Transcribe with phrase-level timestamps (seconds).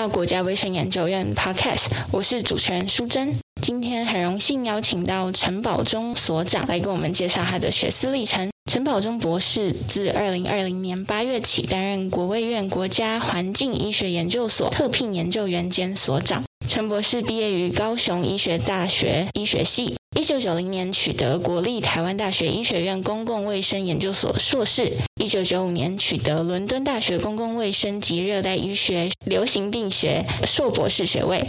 [0.00, 3.38] 到国家卫生研究院 Podcast，我是主持人淑珍。
[3.60, 8.48] 今天很荣幸邀请到陈宝忠所长来给我们介绍他的学思历程。
[8.72, 16.42] 陈宝忠博士自二零二零年八月起担任国卫院国家环境医学研究所特聘研究员兼所长。
[16.66, 31.42] 陈博士毕业于高雄医学大学医学系，一九九零年取得国立台湾大学医学院公共卫生研究所硕士，一九九五年取得伦敦大学公共卫生及热带医学流行病学硕博士学位。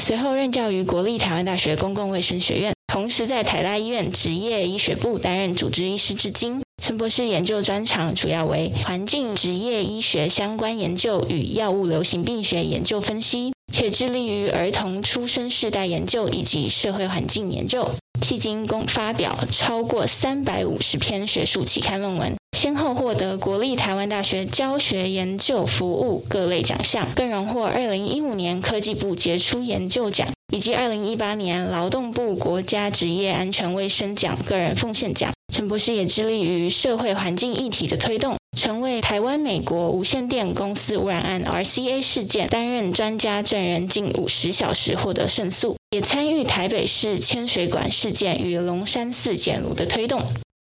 [0.00, 6.60] 随后任教于国立台湾大学公共卫生学院，同时在台大医院职业医学部担任主治医师至今。
[6.82, 17.86] 陈博士研究专长主要为环境职业医学相关研究与药物流行病学研究分析，且致力于儿童出生世代研究以及社会环境研究。
[18.22, 35.30] 迄今共发表超过三百五十篇学术期刊论文，先后获得国立台湾大学教学研究服务各类奖项，更荣获二零一五年科技部杰出研究奖以及二零一八年劳动部国家职业安全卫生奖个人奉献奖。
[35.52, 38.36] 陈博士也致力于社会环境议题的推动。
[38.56, 50.22] 曾为台湾美国无线电公司污染案 （RCA） 事件担任专家证人近五十小时，获得胜诉，也参与台北市千水馆事件与龙山寺检炉的推动。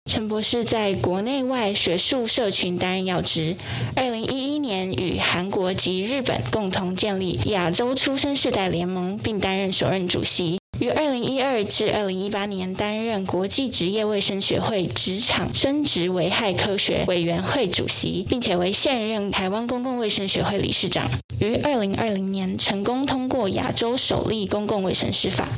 [0.08, 3.56] 陈博士在国内外学术社群担任要职。
[3.96, 10.57] 二零一一年与韩国及日本共同建立亚洲出生世代联盟，并担任首任主席。
[10.80, 21.10] 于二零一二至二零一八年担任国际职业卫生学会职场生殖危害科学委员会主席，并且为现任台湾公共卫生学会理事长。
[21.40, 25.48] 于二零二零年成功通过亚洲首例公共卫生师法。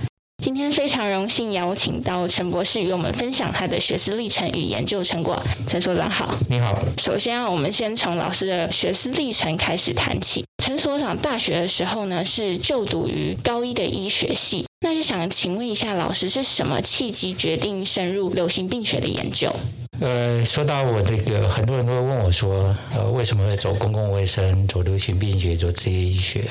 [0.42, 5.38] 今天非常荣幸邀请到陈博士与我们分享他的学思历程与研究成果。
[5.66, 6.78] 陈所长好，你好。
[6.96, 10.46] 首先啊，我们先从老师的学思历程开始谈起。
[10.64, 14.64] 陈所长大学的时候呢，是就读于高一的医学系。
[14.82, 19.54] 那就想请问一下老师，是什么契机决定深入流行病学的研究？
[20.00, 26.44] 呃，说到我这个，很多人都会问我说，呃，为什么会走公共卫生、走流行病学、走职业医学？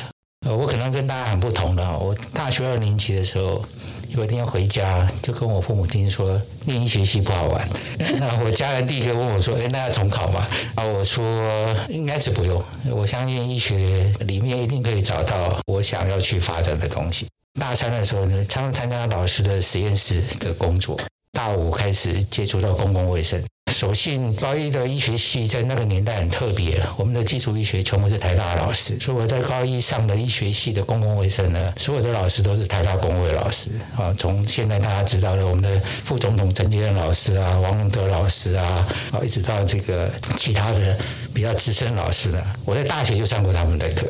[0.45, 1.97] 呃，我可能跟大家很不同的。
[1.97, 3.66] 我大学二年级的时候，
[4.09, 7.68] 有一天回家，就跟我父母亲说，念医学系不好玩。
[8.19, 10.47] 那我家人第一个问我说，哎，那要重考吗？
[10.75, 12.63] 啊，我说应该是不用。
[12.91, 17.25] 我相信医学里面一定可以找到我想要去发展的东西。
[17.59, 20.97] 大三的时候呢，常常参加老师的实验室的工作。
[21.34, 23.44] 大五开始接触到公共卫生。
[23.72, 34.14] 所幸高一的医学系在那个年代很特别，我们的基础医学全部是台大的老师，所以我在高一上的医学系的公共卫生呢，所有的老师都是台大公卫老师啊。
[34.18, 40.98] 从现在大家知道的我们的副总统陈杰任老师啊、王龙德老师啊，啊，一直到这个其他的
[41.34, 44.08] 比较资深老师呢，我在大学就上过他们的课。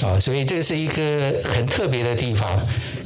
[0.00, 2.48] 啊，所以这是一个很特别的地方。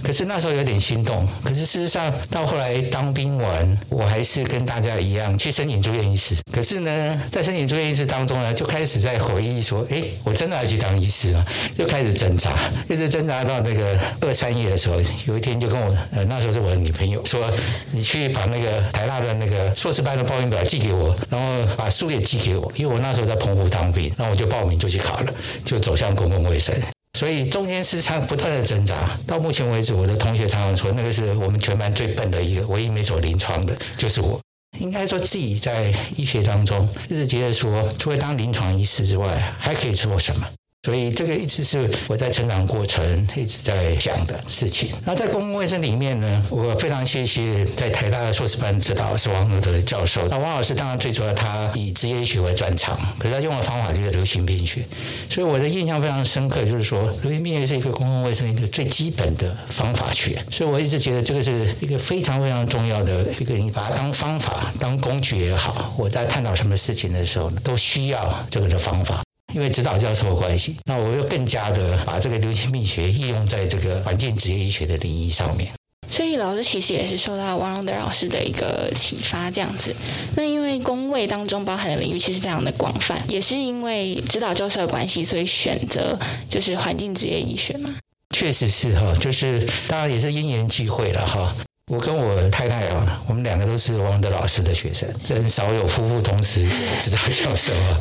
[0.06, 1.26] 可是那时候有点心动。
[1.42, 6.36] 可是事实上，到后来当兵完，我还是跟大家一样去申请住院医师。
[6.52, 11.44] 可是呢，在申请住院医师当中呢，就开始在回忆说：“哎，我真的要去当医师吗？”
[11.76, 12.52] 就开始挣扎，
[12.88, 14.96] 一直挣扎到那个二三月的时候，
[15.26, 15.92] 有一天就跟我，
[16.28, 17.50] 那时候是我的女朋友说
[17.90, 25.34] ：“你去把那个台大的那个硕士班的报名表寄给我，然后把书也寄给我，因为我那时候在澎湖当兵，然后我就报名就去考了，
[25.64, 26.74] 就走向公共卫生。”
[27.16, 28.94] 所以中间时常不断的挣扎，
[29.26, 34.38] 到目前为止，我的同学常常说，那个是我们全班最笨的一个，唯一没走临床的，就是我。
[34.78, 40.46] 应该说自己在医学当中，一直觉得说，除了当临床医师之外，还可以做什么？
[40.86, 44.90] 所以这个一直是我在成长过程一直在想的事情。
[45.04, 50.28] 那在公共卫生里面呢，我非常谢谢在台大的硕士班指导是王德教授。
[50.28, 54.86] 那王老师当然最主要他以职业医学为专长，可是他用的方法就是流行病学。
[55.28, 60.40] 所以我的印象非常深刻，就是说流行病学是一个公共卫生一个最基本的方法学。
[60.52, 69.25] 所以我一直觉得这个是一个非常非常重要的一个，你把它当方法当工具也好，我在探讨什么事情的时候，都需要这个的方法。
[69.56, 75.72] 因为指导教授的关系，那我又更加的把这个流行病学应用在这个环境职业医学的领域上面。
[76.10, 79.96] 所以老师其实也是受到王荣德老师的一个启发，这样子。
[80.36, 86.18] 那因为工位当中包含的领域其实非常的广泛，也是因为指导教授的关系，所以选择
[86.50, 87.96] 就是环境职业医学嘛。
[88.34, 91.50] 确实是哈，就是当然也是因缘际会了哈。
[91.92, 96.66] 我跟我太太啊，我们两个都是王德老师的学生，很少有夫妇同时
[97.00, 98.00] 指导教授啊。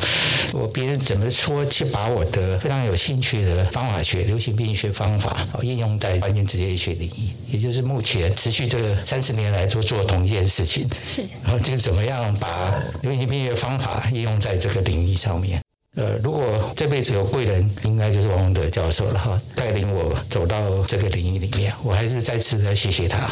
[0.54, 10.84] 我别人怎么说，去把我的非常有兴趣的方法学、流行病学方法应用在环境职业医学领域，也就是目前持续这三十年来做做同一件事情。
[11.06, 15.60] 是，然后就怎么样把流行病学方法应用在这个领域上面。
[15.94, 16.44] 呃，如果
[16.74, 23.30] 这辈子有贵人，应该就是王宏德教授了哈，带领我走到这个领域里面，我还是再次的谢谢他。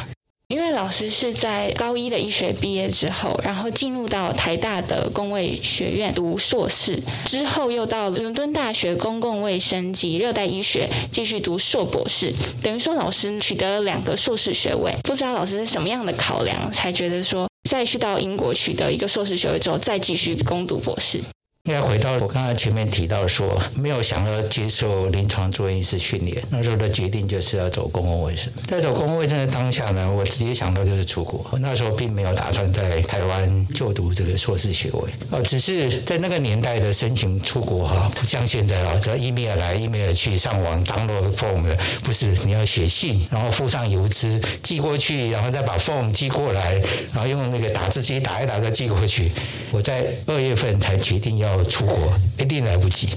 [0.49, 12.33] 因为老师是在高一的医学毕业之后，然后进入到台大的公卫学院读硕士，之后又到伦敦大学公共卫生及热带医学继续读硕博士，
[12.63, 14.95] 等于说老师取得了两个硕士学位。
[15.03, 21.21] 不知道老师是什么样的考量，才觉得说再去到英国取得一个硕士学位之后，再继续攻读博士？
[21.67, 28.53] 应该回到我刚才前面提到说，没有想要接受临床住院医师训练，那时候的决定就是要走公共卫生。
[28.67, 31.43] 在走公共卫生的当下呢，我直接想到就是出国。
[31.51, 35.01] 我那时候并没有打算在台湾就读这个硕士学位，
[35.31, 46.75] 哦，只是在那个年代的申请出国哈，不像现在啊，只要 email 来 email 去，上网 download form 的，不是你要写信，然后附上邮资寄过去，然后再把 form 寄过来，
[47.15, 49.33] 然后用那个打字机打一打再寄过去。
[49.71, 51.54] 我在二月份才决定要。
[51.63, 53.09] 出国一定来不及，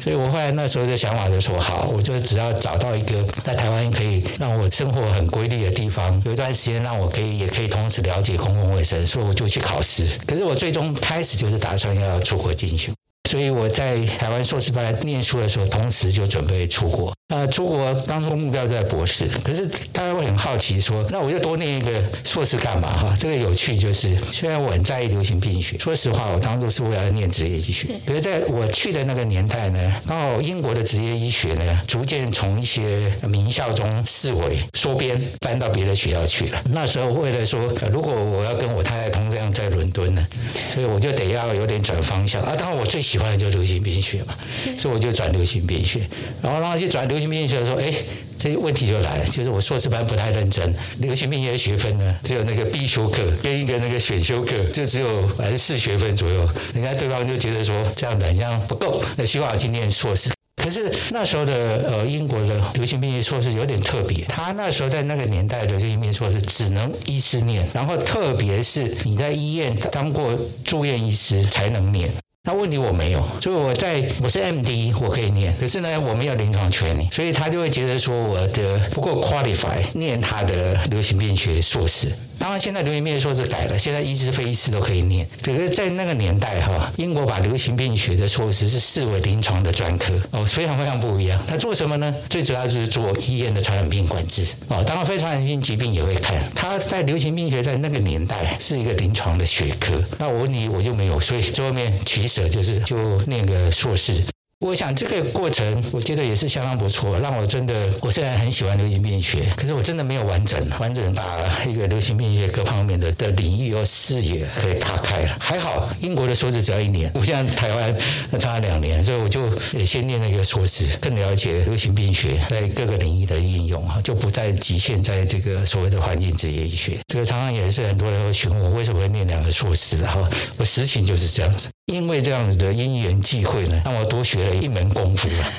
[0.00, 10.04] 所以我后来那时候的想法就说：好，我就只要找到一个在台湾可以让我生活很规律的地方，有一段时间让我可以也可以同时了解公共卫生，所以我就去考试。
[10.26, 12.92] 可是我最终开始就是打算要出国进修。
[13.26, 17.12] 所以我在台湾硕士班念书的时候，同时就准备出国。
[17.28, 21.90] 那出国当初目标在博士，可是大家会很好奇说，那我就多念一个
[22.24, 22.96] 硕士干嘛？
[22.96, 27.88] 哈，这个有趣就是，虽然我很在意流行病学，说实话，我当初是为了念职业医学。
[28.06, 36.62] 可是在我去的那个年代呢，刚好英国的职业医学呢，逐渐从一些名校中视为缩编，搬到别的学校去了。
[36.70, 40.24] 那时候为了说，如果我要跟我太太同样在伦敦呢，
[40.68, 42.54] 所以我就得要有点转方向啊。
[42.56, 44.34] 当然我最喜欢的就流行病学嘛，
[44.78, 46.00] 所以我就转流行病学，
[46.40, 47.16] 然后让他去转流。
[47.16, 47.90] 行病学的时候，哎，
[48.38, 50.74] 这问题就来了，就是我硕士班不太认真。
[50.98, 56.46] 流行病学学分呢，只有那个必修课跟一个那个选修课，就只有还是四学分左右。
[56.74, 60.30] 人家对方就觉得说这样子好像不够，那希望我去念硕士。
[60.62, 61.54] 可是那时候的
[61.90, 72.10] 呃英国的流行病学硕士有点特别，他那时候在那个年代的流行病学硕士只能医师念，然后特别是你在医院当过住院医师才能念。
[72.46, 82.06] 那问题我没有，所以我在我是 MD，我可以念，可是呢，我没有临床权利，所以他就会觉得说我的不够 qualify 念他的流行病学硕士。
[82.38, 85.26] 当然，现在流行病学硕士改了，现在医师、非医师都可以念。
[85.42, 91.40] 这个在那个年代哈，英国把流行病学的硕士是视为临床的专科哦，非常非常不一样。
[91.48, 92.14] 他做什么呢？
[92.28, 96.36] 最主要就是做医院的传染病管制哦，当然非传染病疾病也会看。
[96.54, 100.00] 他在流行病学在那个年代是一个临床的学科。
[100.18, 104.12] 那我问你，我就没有，所以最后面取舍就是就念个硕士。
[104.60, 111.22] 我想这个过程，我觉得也是相当不错，让我真的，我虽然很喜欢流行病学，可是我真的没有完整完整把
[111.66, 115.36] 一个流行病学各方面的的领域和视野可以打开了。
[115.38, 117.94] 还好，英国的硕士只要一年，不像台湾
[118.40, 126.96] 差两年，所以我就也先念那个硕士，更了解流行病学在各个领域的应用啊，就不再局限在这个所谓的环境职业医学。
[127.08, 130.26] 这个常常也是很多人会询问我为什么会念两个硕士，然后
[130.56, 131.68] 我实情就是这样子。
[131.86, 135.52] 因为这样子的因缘际会呢，让我多学了一门功夫了。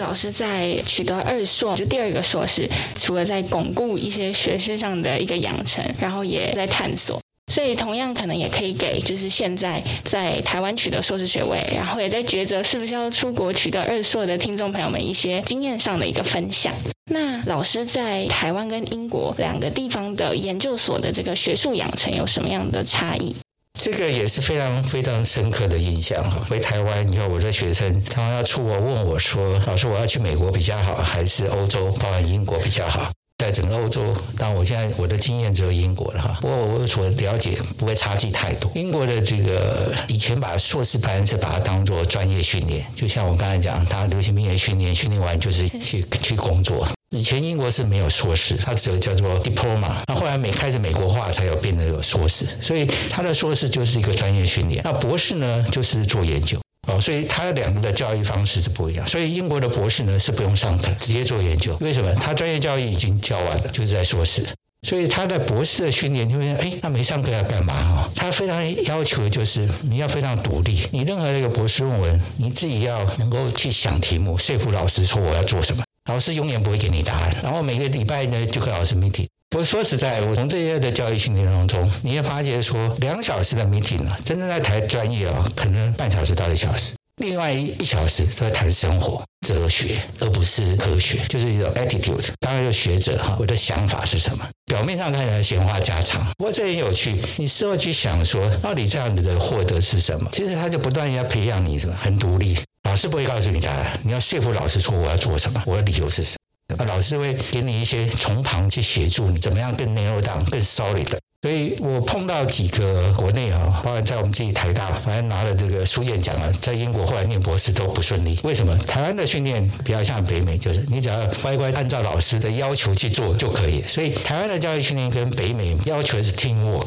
[0.00, 7.20] 老师在取得二硕，就第二个硕士，除了在巩固一些学识上的一个养成，然后也在探索。
[7.52, 16.72] 所以同样可能也可以给，就是现在在台湾取得硕士学位，然后也在抉择是不是要出国取得二硕的听众朋友们一些经验上的一个分享。
[17.10, 23.34] 那老师在台湾跟英国两个地方的研究所的这个学术养成有什么样的差异？
[23.80, 26.22] 这个也是非常非常深刻的印象。
[26.46, 36.36] 回台湾以后，我的学生他们要出国问我说：“老师，我要去美国比较好，还是欧洲，包含英国比较好？”在整个欧洲，但我现在我的经验只有英国了哈。
[36.40, 38.68] 不过我所了解不会差距太多。
[38.74, 46.84] 英国的这个以前把硕士班是把它当做专业训练，就像我刚才讲，他流行病学训练，训练完就是去去工作。
[47.10, 49.92] 以前英国是没有硕士，它只有叫做 diploma。
[50.06, 52.44] 那后来美开始美国化，才有变得有硕士。
[52.60, 54.82] 所以他的硕士就是一个专业训练。
[54.84, 57.00] 那博士呢，就是做研究哦。
[57.00, 59.06] 所以他两个的教育方式是不一样。
[59.08, 61.74] 所以英国的博士呢是不用上课，直接做研究。
[61.80, 62.14] 为什么？
[62.16, 64.44] 他专业教育已经教完了，就是在硕士。
[64.86, 68.10] 所以他的博士的训练，就会哎，那没上课要干嘛哈？
[68.14, 70.86] 他非常要求就是你要非常独立。
[70.92, 75.82] 你任何一个博士论文，你自己要能够去想题目，说服老师说我要做什么。
[76.08, 79.26] 老师永远不会给你答案，然后每个礼拜呢就跟老师 meeting。
[79.56, 92.28] 我说实在，我从这些的教育训练当中，你会发觉说，两小时的 meeting 啊，真正在谈专业啊，可能半小时到一小时，另外一小时都在谈生活、哲学，而不是科学，就是一种 attitude。
[92.40, 94.46] 当然有学者哈，我的想法是什么？
[94.64, 97.14] 表面上看起来闲话家常，不过这很有趣。
[97.36, 100.30] 你事后去想说，到底这样子的获得是什么？
[100.32, 102.56] 其实他就不断要培养你什么，很独立。
[102.88, 106.36] 老师不会告诉你答案，你要说服老师说我要做什么，我的理由是什
[106.78, 106.86] 么。
[106.86, 111.06] 老师会给你一些从旁去协助你，怎么样更 narrow、更 solid。
[111.42, 118.40] 所以我碰到几个国内啊，包括在我们自己台大，反正拿了这个书卷奖啊，在英国后来念博士都不顺利。
[118.42, 118.74] 为什么？
[118.78, 123.82] 台湾的训练比较像北美，就是你只要乖乖按照老师的要求去做就可以。
[123.86, 126.86] 所以台湾的教育训练跟北美要求是 teamwork。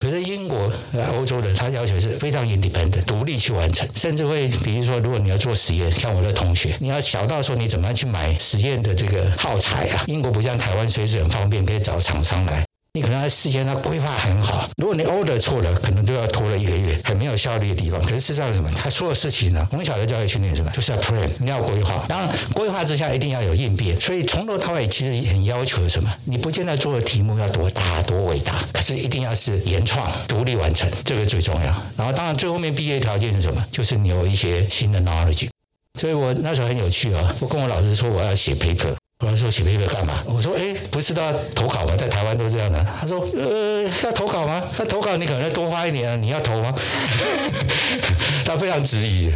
[0.00, 0.72] 可是英国、
[1.12, 10.04] 欧洲人，他要求是非常 independent，独立去完成，甚至会，比如说，如果你要做实验，像我的同学，你要小到说你怎么样去买实验的这个耗材啊？
[10.06, 12.67] 英国不像台湾，随时很方便，可以找厂商来。
[12.94, 18.00] 你可能在事先他规划很好，如果你 order 错了，可能就要拖了一个月，很没有效率的地方。
[18.02, 18.68] 可是事实上什么？
[18.74, 19.66] 他所有事情呢？
[19.70, 20.70] 从小的教育训练什么？
[20.72, 22.04] 就是要 plan，你要规划。
[22.08, 24.00] 当然，规划之下一定要有应变。
[24.00, 26.12] 所以从头到尾其实很要求什么？
[26.24, 31.66] 你不见得做的题目要多大多伟大，可是一定要是原创、独立完成，这个最重要。
[31.96, 33.64] 然后当然最后面毕业条件是什么？
[33.70, 35.48] 就是你有一些新的 knowledge。
[36.00, 38.94] 所以我那时候很有趣啊，我跟我老师说我要写 paper。
[39.24, 40.14] 我来说写 paper 干嘛？
[40.26, 41.96] 我说哎，不是都要投稿吗？
[41.98, 42.86] 在台湾都这样的。
[43.00, 44.62] 他说呃，要投稿吗？
[44.78, 46.72] 那投稿你可能要多花一年啊，你要投吗？
[48.46, 49.28] 他非常质疑。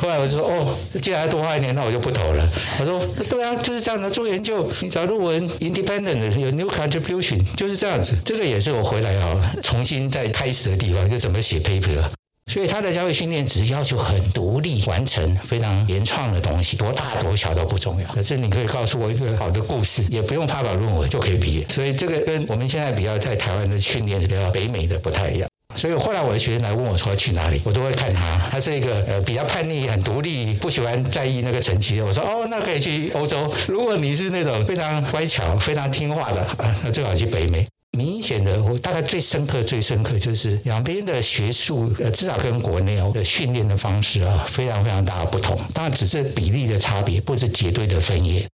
[0.00, 0.72] 后来我就说哦，
[1.02, 2.48] 既然要多花一年，那我就不投了。
[2.78, 4.08] 他说对啊，就是这样的。
[4.08, 8.14] 做研究，你找论文 independent 有 new contribution，就是这样子。
[8.24, 12.04] 这个也是我回来啊，重新再开始的地方，就怎么写 paper。
[12.46, 18.06] 所以他的教育训练只是要求很独立完成非常原创的东西，多大多小都不重要。
[18.12, 21.66] 可是你可以告诉我一个好的故事，也不用发表论文就可以毕业。
[21.68, 25.48] 所以这个跟我们现在比较在台湾的训练是比较北美的不太一样。
[25.74, 28.40] 所以后来我的学生来问我说去哪里，我都会看他。
[28.50, 32.06] 他是一个呃比较叛逆、很独立、不喜欢在意那个成绩的。
[32.06, 33.52] 我说哦，那可以去欧洲。
[33.66, 37.66] 如果你是那种非常乖巧、非常听话的啊，那最好去北美。
[37.96, 45.58] 明显的，我大概最深刻、最深刻就是两边的学术，呃，至少跟国内的训练的方式啊，非常非常大的不同。
[45.72, 48.46] 当然，只是比例的差别，不是绝对的分野。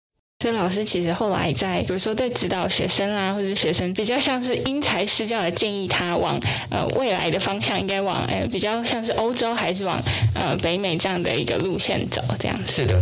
[0.43, 10.03] 所以老师其实后来在，比如说在指导学生啦，或者学生比较像是因材施教的建议他往呃未来的方向，应该往呃比较像是欧洲还是往
[10.35, 12.73] 呃北美这样的一个路线走，这样子。
[12.73, 12.99] 是的。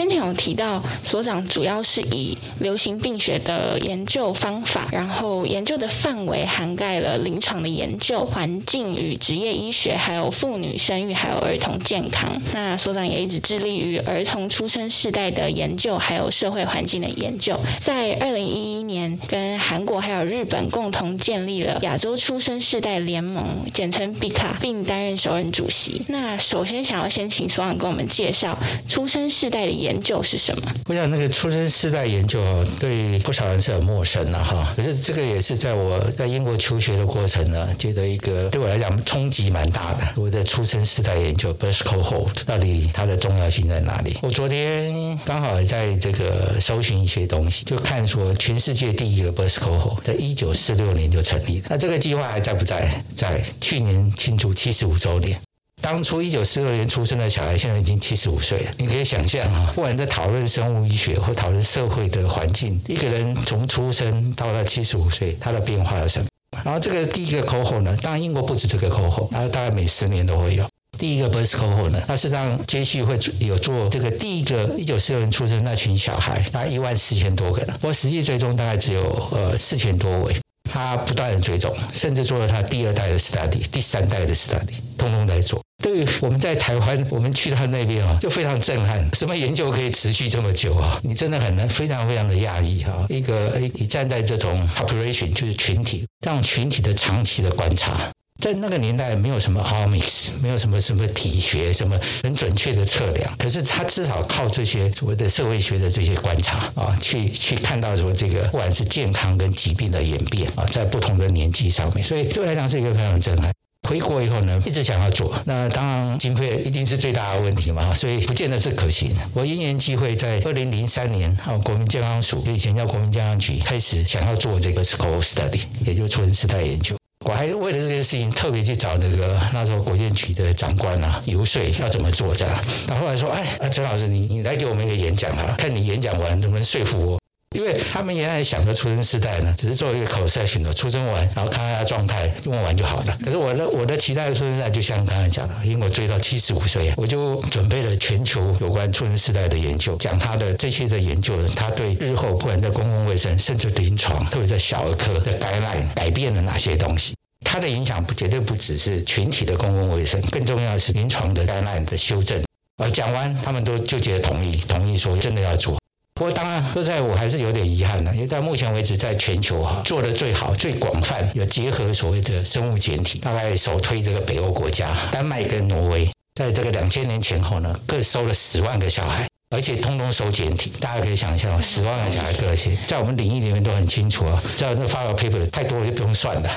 [0.00, 12.30] 先前有提到，所长主要是以流行病学的研究方法，然后研究的范围涵盖了临床的研究、环境与职业医学，还有妇女生育，还有儿童健康。
[12.54, 17.60] 那所长也一直致力于儿童出生世代的研究，还有社会环境的研究。
[17.78, 26.00] 在二零一一年，跟韩国还有日本共同建立了亚洲出生世代联盟，简称 BICA，并担任首任主席。
[26.08, 29.89] 那首先想要先请所长跟我们介绍出生世代的研。
[29.90, 30.72] 研究是什么？
[30.86, 32.40] 我想那个出生世代研究
[32.78, 34.72] 对不少人是很陌生的哈。
[34.76, 40.08] 可是这个也是在我在英国求学的过程呢，觉得一个对我来讲冲击蛮大的。
[40.14, 44.16] 我的出生世代研究 birth cohort 到底它的重要性在哪里？
[44.22, 51.66] 我昨天刚好在这个搜寻一些东西，就看说全世界第一个 birth cohort 在一九四六年就成立了。
[51.70, 53.02] 那这个计划还在不在？
[53.16, 55.36] 在去年庆祝七十五周年。
[55.80, 58.70] 当初一九四六年出生的小孩，现在已经七十五岁了。
[58.78, 66.26] 你可以想象啊，不管在讨论生物医学或讨论社会的环境，一个人从出生到了七十五岁，他的变化有什么？
[66.64, 70.68] 然后这个第一个 cohort 呢，当然英国不止这个 cohort，它大概每十年都会有
[70.98, 72.02] 第一个 birth cohort 呢。
[72.06, 80.36] 它实际上接续会有做这个第一个一九四六年出生那群小孩，大概一万四千多个人，不过实际追踪大概只有呃四千多位。
[80.70, 85.60] 他不断的追踪，甚至做了他第二代的 study，第三代的 study，通通在做。
[85.82, 89.02] 对于我们在台湾，我们去他那边啊，就非常震撼。
[89.14, 91.00] 什么研究可以持续这么久啊？
[91.02, 93.06] 你真的很难，非常非常的讶异哈。
[93.08, 97.98] 一个，你站在这种 operation 就是群体，这种群体的长期的观察，
[98.40, 103.30] 在那个年代没有什么 omics，没有什么什么体学，什么很准确的测量。
[103.38, 113.52] 可是他至少靠这些所谓的社会学的这些观察啊，去去看到说这个不管是健康跟疾病的演变啊，在不同的年纪上面，所以对我来讲是一个非常震撼。
[113.88, 119.10] 回国以后呢，一直想要做，那当然经费一定是最大的问题嘛，所以不见得是可行。
[119.34, 126.99] 我因缘际会在二零零三年，还有国民健康署，以前叫国民健康局，开始想要做这个 school study，也就是出生世代研究。
[127.26, 132.64] 我还为了这件事情特别去找那个那时候国建局的长官啊游说要怎么做这样。
[132.88, 137.19] 他后来说，哎，陈老师，你你来给我们一个演讲啊，看你演讲完能不能说服我。
[137.56, 143.18] 因为他们原来想的出生世代呢，只是做一个口塞型的出生完，然后看看他状态，问完就好了。
[143.24, 162.40] 可是我的我的期待的出生世代，就像刚才讲的，因为我追到七十五岁，我就准备了全球有关出生世代的研究，讲他的这些的研究，他对日后不管在公共卫生，甚至临床，特别在小儿科的感染改变了哪些东西，它的影响不绝对不只是群体的公共卫生，更重要的是临床的感染的修正。
[162.80, 165.76] 呃，讲完他们都就觉得同意，同意说真的要做。
[166.20, 179.26] 不过当然，说实在我还是有点遗憾的，因为到目前为止，在全球哈做的最好、最广泛，有结合所谓的生物检体，大概首推这个北欧国家丹麦跟挪威，在这个两千年前后呢，各收了十万个小孩。
[179.48, 184.38] 而且通通收检体，大家可以想象，十万个小孩个性，在我们领域里面都很清楚啊。
[184.58, 186.50] 在那发表 paper 太多了就不用算了，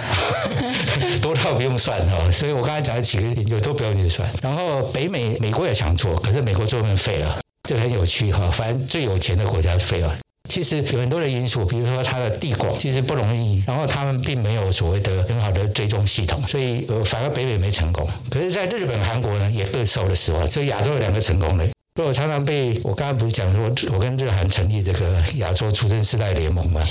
[1.23, 2.29] 多到不用算哦。
[2.33, 4.29] 所以我刚才讲的几个研究都不用去算。
[4.41, 8.49] 然后北美美国也想做，可是美国做不废了，这个很有趣哈。
[8.51, 10.15] 反正最有钱的国家废了。
[10.49, 13.63] 其实有很多的因素，比如说它的地广，其实不容易。
[13.65, 18.07] 然后他们并没有所谓的很好的追踪系统，所以呃反而北美没成功。
[18.29, 20.49] 可是，在日本、韩国呢，也各收了十万。
[20.51, 21.65] 所以亚洲有两个成功的。
[21.95, 26.81] 所以我常常被我刚刚不是讲说，我跟日韩成立这个亚洲出生世代联盟吗？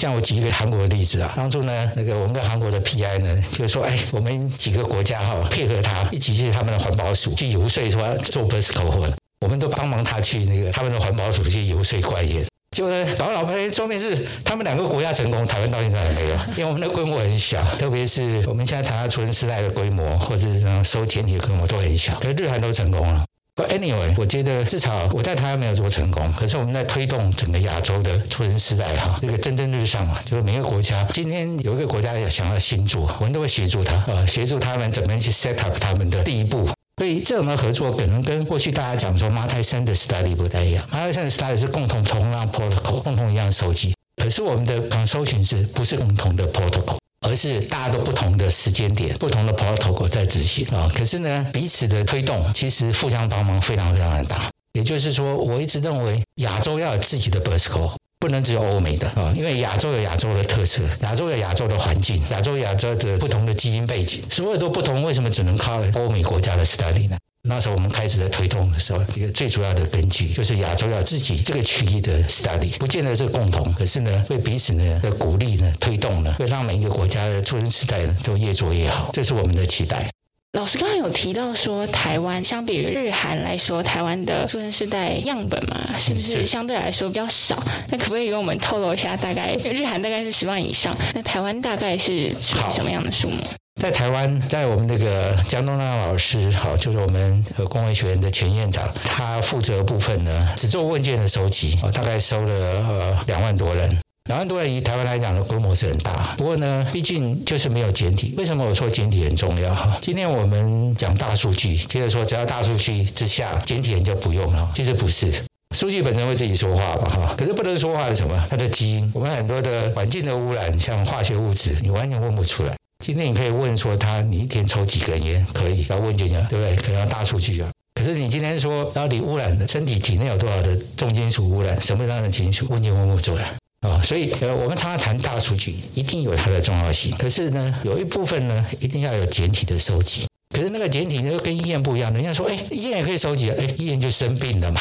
[0.00, 9.12] 像我举一个韩国的例子啊，当初呢，那个我们跟韩国的 PI 呢，就说，哎，我们几个国家哈配合他一起去他们的环保署去游说，说做 Buzzcover，
[9.58, 12.44] 都帮忙他去那个他们的环保署去游说官员。
[12.76, 23.24] 结果呢，搞老半天，说明是他们两个国家成功，台湾到现在还没有，因为我们的规模很小，特别是我们现在台湾出生世代的规模，或者是收钱体的规模都很小，可是日韩都成功了。
[23.68, 36.68] Anyway，我觉得至少我在台湾没有做成功，可是我们在推动整个亚洲的出生世代哈，这个蒸蒸日上嘛，就是每个国家今天有一个国家要想要新做，我们都会协助他啊，协助他们怎么样去 set up 他们的第一步。
[36.96, 46.96] 所以这种的合作可能跟过去大家讲说 multi-center study 不太一样，multi-center study 是共同同样 protocol，共同一样收集，可是我们的 consortium 是不是共同的 protocol？
[47.26, 50.90] 而是大家都不同的时间点、不同的 protocol 在执行啊。
[50.94, 54.50] 可是呢，彼此的推动其实互相帮忙非常非常的大。
[54.74, 57.92] 也就是说，我一直认为亚洲要有自己的 Buzzcode，
[58.24, 59.30] 不能只有欧美的啊。
[59.36, 67.18] 因为亚洲有亚洲的特色，亚洲有亚洲的环境，亚洲亚洲的不同的基因背景，所有都不同，为什么只能靠欧美国家的 study 呢？
[67.46, 80.08] 那时候我们开始在推动的时候，一个最主要的根据就是亚洲要自己这个区域的 study，不见得是共同，可是呢，为彼此呢的鼓励呢，推动呢，会让每一个国家的出生世代呢都越做越好，这是我们的期待。
[80.54, 87.60] 老师刚刚有提到说，台湾相比于日韩来说，台湾的出生世代样本嘛，是不是相对来说比较少？
[87.90, 92.32] 那可不可以给我们透露一下，大概日韩大概是十万以上，那台湾大概是
[92.70, 93.36] 什么样的数目？
[93.80, 102.52] 在台湾，在我们那个江东亮老师，好，就是我们工卫学院的前院长，他负责的部分呢，只做问卷的收集，大概收了
[102.88, 106.34] 呃两万多人，两万多人以台湾来讲的规模是很大。
[106.38, 108.32] 不过呢，毕竟就是没有简体。
[108.38, 109.74] 为什么我说简体很重要？
[109.74, 114.72] 哈，今天我们讲大数据，接着说只要大数据之下，简体人就不用了。
[114.74, 115.30] 其实不是，
[115.76, 117.10] 数据本身会自己说话吧？
[117.10, 118.46] 哈，可是不能说话是什么？
[118.48, 119.10] 它的基因。
[119.14, 122.74] 我们很多的环境的污染，像化学物质，你完全问不出来。
[123.04, 125.46] 今天你可以问说他，你一天抽几根烟？
[125.52, 126.74] 可以，要问就讲，对不对？
[126.76, 127.68] 可能要大数据啊。
[127.94, 131.78] 可是你今天说，到底污染的身体体内有多少的重金属污染？
[131.78, 132.66] 什么样的金属？
[132.70, 133.44] 问就问不出来
[133.90, 134.00] 啊。
[134.02, 137.14] 所以呃，我们常常谈大数据，一定有它的重要性。
[137.16, 140.26] 可是呢，有一部分呢，一定要有简体的收集。
[140.54, 142.12] 可是那个简体呢，又跟医院不一样。
[142.14, 144.80] 人家说，哎，医院也可以收集，哎，医院就生病了嘛。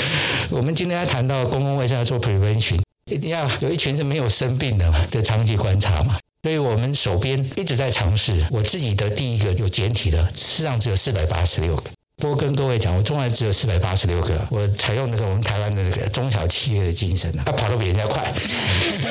[0.50, 6.18] 我们今天要谈到公共卫生要做 prevention，一定要有一群是没有生病的嘛，的长期观察嘛。
[6.42, 8.44] 所以我们手边一直在尝试。
[8.50, 11.84] 我自己的第一个有简体的，事实上只有四百八十六个。
[12.20, 14.38] 多跟各位讲，我中来只有四百八十六个。
[14.50, 18.32] 我采用那个我们台湾的那个中小企业的精神啊，他跑得比人家快。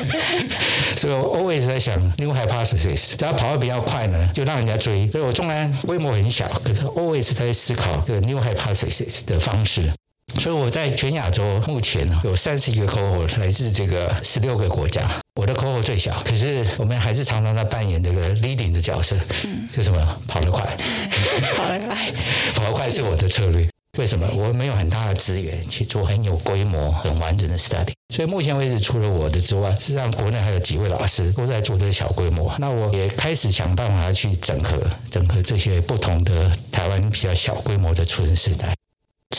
[0.96, 5.08] 所以我 always 在想，new hypothesis，只要跑得比较快呢，就让人家追。
[5.08, 9.92] 所以我中来规模很小，可是 always 在思考这个 new hypothesis 的方式。
[10.38, 15.02] 所以我在全亚洲目前呢，有三十一个 cohort 来自这个十六个国家。
[15.40, 19.16] 我的 cohort 最小，可是我们还是常常在扮演这个 leading 的角色。
[19.44, 20.20] 嗯，是什么？
[20.28, 20.62] 跑得快，
[21.56, 21.96] 跑得快，
[22.54, 23.66] 跑得快是我的策略。
[23.98, 24.26] 为什么？
[24.34, 27.92] 我没有很大的资源去做很有规模、很完整的 study。
[28.14, 32.54] 所以目前为止，除了我的之外，实际上国内还有几位老师都在做这个小规模。
[32.58, 34.78] 那我也开始想办法去整合、
[35.10, 38.74] 整合这些不同的台湾比较小规模的出生世代。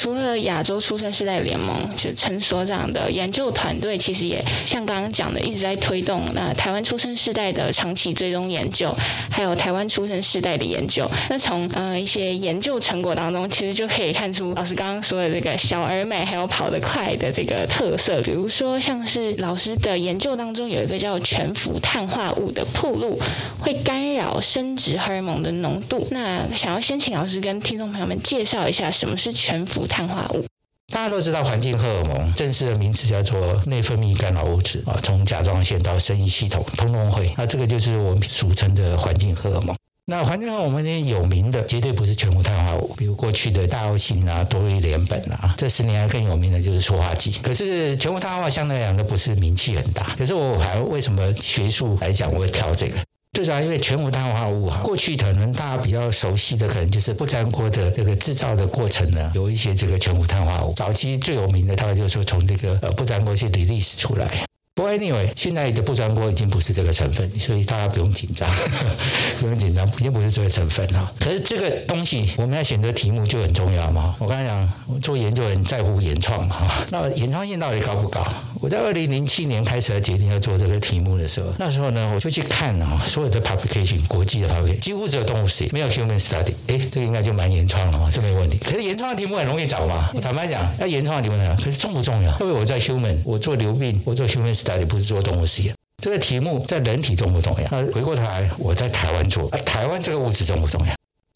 [0.04, 8.94] 除了亚洲出生世代联盟，就陈所长的研究团队，其实也像刚刚讲的，一直在推动那台湾出生世代的长期追踪研究，
[9.32, 11.10] 还有台湾出生世代的研究。
[11.30, 18.22] 那从呃一些研究成果当中，其实就可以看出老师刚刚说的这个小而美，还有跑得快的这个特色。
[18.24, 23.18] 比如说，像是老师的研究当中有一个叫全氟碳化物的铺路，
[23.58, 26.06] 会干扰生殖荷尔蒙的浓度。
[26.12, 30.44] 那想要先请老师跟听众朋友们介绍一下，什么是全氟碳化物，
[30.92, 39.76] 大家都知道，环境荷尔蒙正式的名词叫做内分泌干扰物质啊，从甲状腺到生殖系统通通会，那这个就是我们俗称的环境荷尔蒙。
[40.08, 47.32] 那环境荷我们那有名的绝对不是全无碳化物，比如过去的大奥辛啊、多氯联苯啊，这十年来更有名的就是塑化剂。
[47.44, 50.16] 可是全无碳化相对来讲都不是名气很大。
[50.18, 52.98] 可是我还为什么学术来讲我会挑这个？
[53.34, 60.72] 最主要因为全无碳化物哈，过去可能大家比较熟悉的可能就是不粘锅的这个制造的过程呢，有一些这个全无碳化物。
[60.76, 64.28] 早期最有名的大概就是说从这个呃不粘锅去 release 出来。
[64.76, 68.50] 不过 anyway，现在的不粘锅已经不是这个成分，所以大家不用紧张，
[69.40, 71.12] 不用紧张，已经不是这个成分了。
[71.20, 74.16] 可是这个东西，我们要选择题目就很重要嘛。
[74.18, 74.70] 我刚才讲，
[75.00, 76.72] 做研究很在乎原创嘛。
[76.90, 78.26] 那原创性到底高不高？
[78.64, 86.54] 我在二零零七年开始决定要做这个题目的时候，那时候呢，我就去看啊，所有的 publication，国际的 publication，几乎只有动物实验，没有 human study。
[86.68, 88.58] 哎，这个应该就蛮原创了嘛，这没问题。
[88.60, 90.10] 可是原创的题目很容易找嘛。
[90.14, 92.32] 我坦白讲，那原创的题目呢，可是重不重要？
[92.40, 94.56] 因为我在 human，我做流病，我做 human。
[94.56, 97.68] study，不是做动物实验，这个题目在人体重不重要？
[97.70, 100.94] 那回过头来，我在台湾做，台湾这个物质重不重要？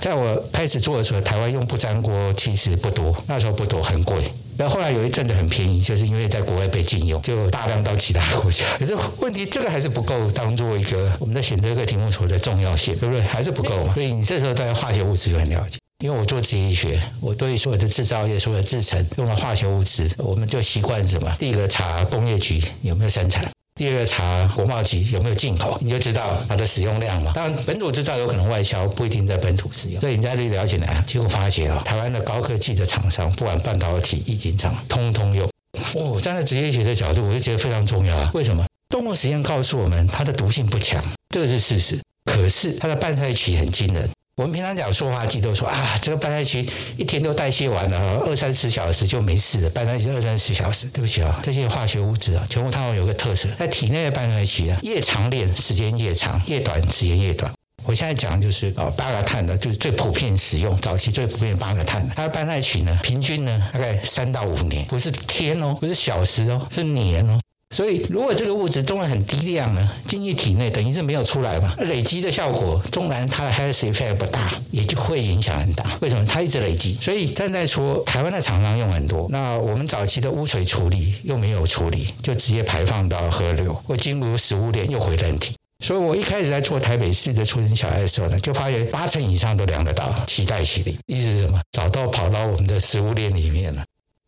[0.08, 4.24] 在我开始做的时候，台湾用不粘锅其实不多，那时候不多，很贵。
[4.56, 8.64] 然后后来有一阵子很便宜，就是因为在国外被禁用，就大量到其他国家。
[8.80, 13.22] 可 是问题，这个还是不够当做一个我们在选择一个题目所的重要性，对不对？
[13.22, 13.94] 还是不够嘛。
[13.94, 15.78] 所以你这时候对化学物质就很了解。
[16.02, 21.36] 因为我做职业医学，我对所有的制造业、所有的制成用了化学物质，我们就习惯什么？
[21.38, 23.46] 第一个查工业局有没有生产，
[23.78, 27.32] 第二个查国贸局有没有进口，你就知道它的使用量嘛。
[27.36, 30.02] 当然，本土制造有可能外销，不一定在本土使用。
[30.02, 35.48] 所以人家就了解呢，结果发现啊，台湾的高科技的厂商，不管半导体、液晶厂，通通用。
[35.94, 38.32] 哦，站在职业学的角度，我就觉得非常重要啊。
[38.34, 38.66] 为什么？
[38.90, 42.00] 动物实验告诉我们，它的毒性不强，这个是事实。
[42.26, 44.10] 可是它的半衰期很惊人。
[44.38, 49.70] 我们平常讲塑化剂都说啊，这个半衰期一天都代谢完了，二三十小时就没事了。
[49.72, 57.52] 半衰期二三十小时，对不起啊，这些化学物质啊，全部它们有个特色，在体内的半衰期啊，越长链时间越长，越短时间越短。
[57.84, 67.40] 我现在讲就是哦，八个碳的，就是最普遍使用，早期最普遍八个碳，它的半衰期呢，平均呢大概三到五年，不是天哦，不是小时哦，是年哦。
[67.76, 71.76] 所以，如果这个物质中了很低量呢，进入体内，等于是没有出来嘛。
[71.80, 75.86] 累积的效果，纵然它的 health effect 不大，也就会影响很大。
[76.02, 76.26] 为什么？
[76.26, 76.98] 它一直累积。
[77.02, 85.54] 所以，站在说台湾的厂商用很多，那我们早期的污水处理又没有处理，就直接排放到河流，或进入食物链又回人体。
[85.80, 91.62] 所以我一开始在做台北市的出生小孩的时候呢，就发现八成以上都量得到脐带血粒，意思是什么？
[91.74, 93.84] 早都跑到我们的食物链里面了。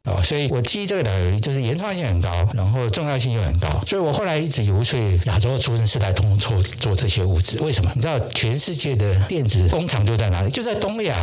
[0.09, 7.59] 哦，所以我基于这个理由，就是原创性很高，然后重要性又很高，所以我后来一直游说亚洲出生世代通通做做这些物质。
[7.61, 7.91] 为什么？
[7.95, 10.49] 你知道全世界的电子工厂就在哪里？
[10.49, 11.15] 就在东亚。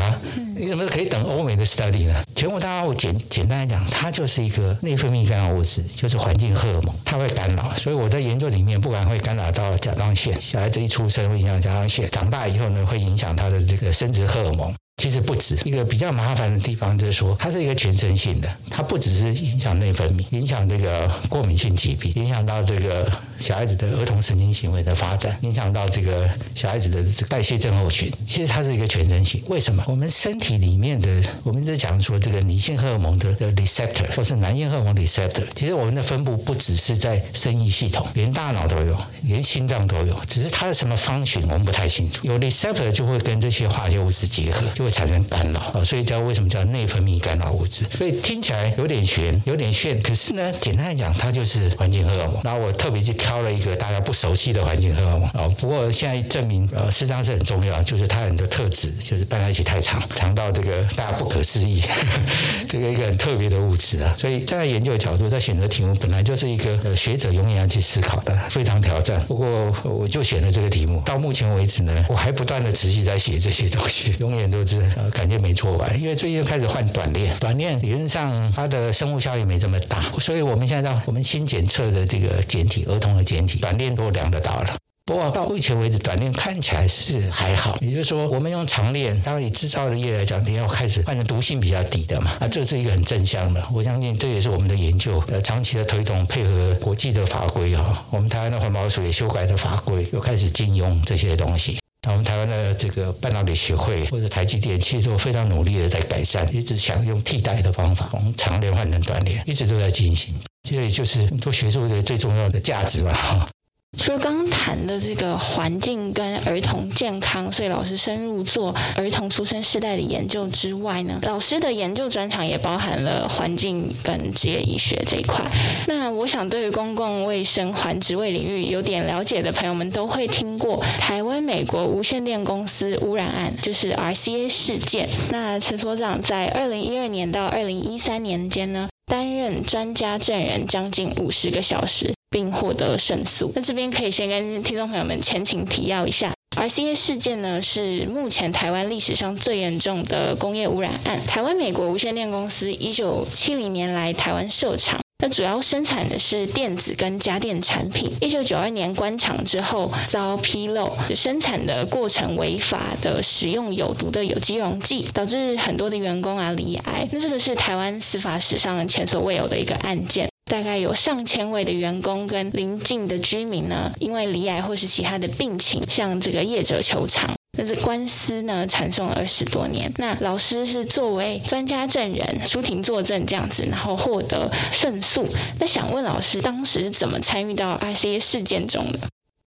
[0.58, 2.24] 你怎么可以等欧美的 study 呢？
[2.34, 7.74] 全部大家我简简单来讲，它就是一个内分泌干扰物质，就是环境荷尔蒙，它会干扰。
[7.76, 14.74] 所以我在研究里面，不管会干扰到甲状腺，小孩子一出生会影响甲状腺，长大以后呢会影响他的这个生殖荷尔蒙。
[14.96, 23.06] 其实不止一个比较麻烦的地方，就是说它是一个全身性的，它不只是影响内分泌，影响这个过敏性疾病，影响到这个
[23.38, 28.10] 小孩子的儿童神经行为的发展，影响到这个小孩子的这代谢症候群。
[28.26, 29.42] 其实它是一个全身性。
[29.48, 29.84] 为什么？
[29.86, 42.26] 我们身体里面的，我们在讲说这个女性荷尔蒙的的 receptor，或是男性荷尔蒙 receptor，其实我们的分布不只是在生育系统，连大脑都有，连心脏都有，只是它的什么 function 我们不太清楚。
[42.26, 47.84] 有 receptor 就会跟这些化学物质结合，就会产生干扰啊，所以叫为什么叫内分泌干扰物质？
[47.86, 50.00] 所以听起来有点悬，有点炫。
[50.00, 52.40] 可是呢，简单来讲，它就是环境荷尔蒙。
[52.44, 55.48] 然后我特别去挑了一个大家不熟悉的环境荷尔蒙啊。
[55.58, 61.82] 不过现在证明，呃，事实上是很重要，就是它很多特质，就是拌在一起太长，长到这个大家不可思议，
[62.68, 64.14] 这个一个很特别的物质啊。
[64.16, 69.20] 所以站在研究的角度，在选择题目，本来就是一个呃学者永远要去思考的，非常挑战。
[69.26, 69.48] 不过
[69.82, 74.75] 我就选了这个题目，到目前为止呢，我还不断的持续在写这些东西，永远都是。
[75.12, 84.76] 感觉没做完，因为最近开始换短链，短链理论上它的生物效应没这么大，所以我们现在到我们新检测的这个检体，儿童的检体，短链都量得到了。
[85.08, 93.64] 不过到目前为止，短链看起来是还好，也就是说，我们用长链，当然以制造的业来讲，你要开始换成毒性比较低的嘛，啊，这是一个很正向的。
[93.72, 101.78] 我相信这也是我们的研究，呃，长期的推动，配合国际的法规啊，我们台湾的环保署也修改的法规，又开始禁用这些东西。
[102.02, 110.34] 那我们台湾的这个半导体协会或者台积电，其实都非常努力的在改善，一直想用替代的方法，从长链换成短链，一直都在进行。
[110.68, 113.48] 这也就是做学术的最重要的价值吧。
[113.96, 125.44] 除了刚谈的这个环境跟儿童健康，所以老师深入做儿童出生世代的研究之外呢，老师的研究专长也包含了环境跟职业医学这一块。
[125.88, 135.08] 那我想，对于公共卫生环职卫领域有点了解的朋友们，都会听过台湾美国无线电公司污染案，就是 RCA 事件。
[135.30, 142.15] 那陈所长在二零一二年到二零一三年间呢，担任专家证人将近五十个小时。
[142.36, 143.50] 并获得胜诉。
[143.54, 151.18] 那这边可以先跟听众朋友们前情提要一下，RCA 事件呢是目前台湾历史上最严重的工业污染案。
[151.26, 158.12] 台湾美国无线电公司一九七零年来台湾设厂，那主要生产的是电子跟家电产品。
[158.20, 167.08] 一九九二年关厂之后遭披露，生产的过程违法的使用有毒的有机溶剂，导致很多的员工啊罹癌。
[167.10, 170.28] 那这个是台湾司法史上前所未有的一个案件。
[170.48, 177.34] 大概有上千位的员工跟邻近的居民呢，因为罹癌或是其他的病情，向这个业者求偿。
[177.58, 179.92] 那这官司呢，缠讼了二十多年。
[179.96, 185.26] 那老师是作为专家证人出庭作证这样子，然后获得胜诉。
[185.58, 189.00] 那想问老师，当时是怎么参与到 RCA 事件中的？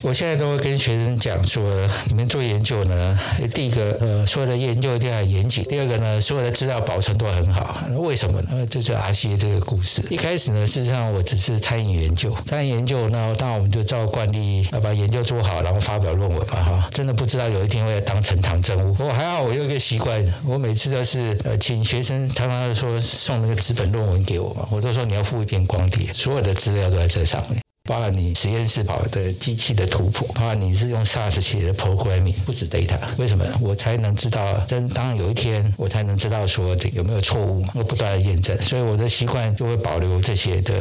[0.03, 1.63] 我现在都会跟学生讲说，
[2.07, 3.19] 你们做研究呢，
[3.55, 7.81] 第一个呃，所有的研究一定要严谨；第二个呢，所有的资料保存都很好。
[7.97, 8.63] 为什么呢？
[8.67, 10.03] 就是 RCA 这个故事。
[10.11, 16.87] 一开始呢，事实上我只是参与研究，参与研究，那当然我们就照惯例要把研究做好，然后发表论文嘛，哈。
[16.91, 18.93] 真的不知道有一天会当呈堂证物。
[18.93, 27.64] 不过还好，我有一个习惯，我每次都是呃，请学生常常说送那个纸本论文给我嘛，我都说你要附一片光碟，所有的资料都在这上面。
[27.87, 32.97] 包含你实验室跑的机器的图谱，包含你是用 SAS 写的 programming，不止 data。
[33.17, 33.45] 为什么？
[33.61, 37.69] 我才能知道，真当有一天我才能知道说这有没有错误嘛？
[37.75, 40.73] 我不断的验证，所以我的习惯就会保留这些的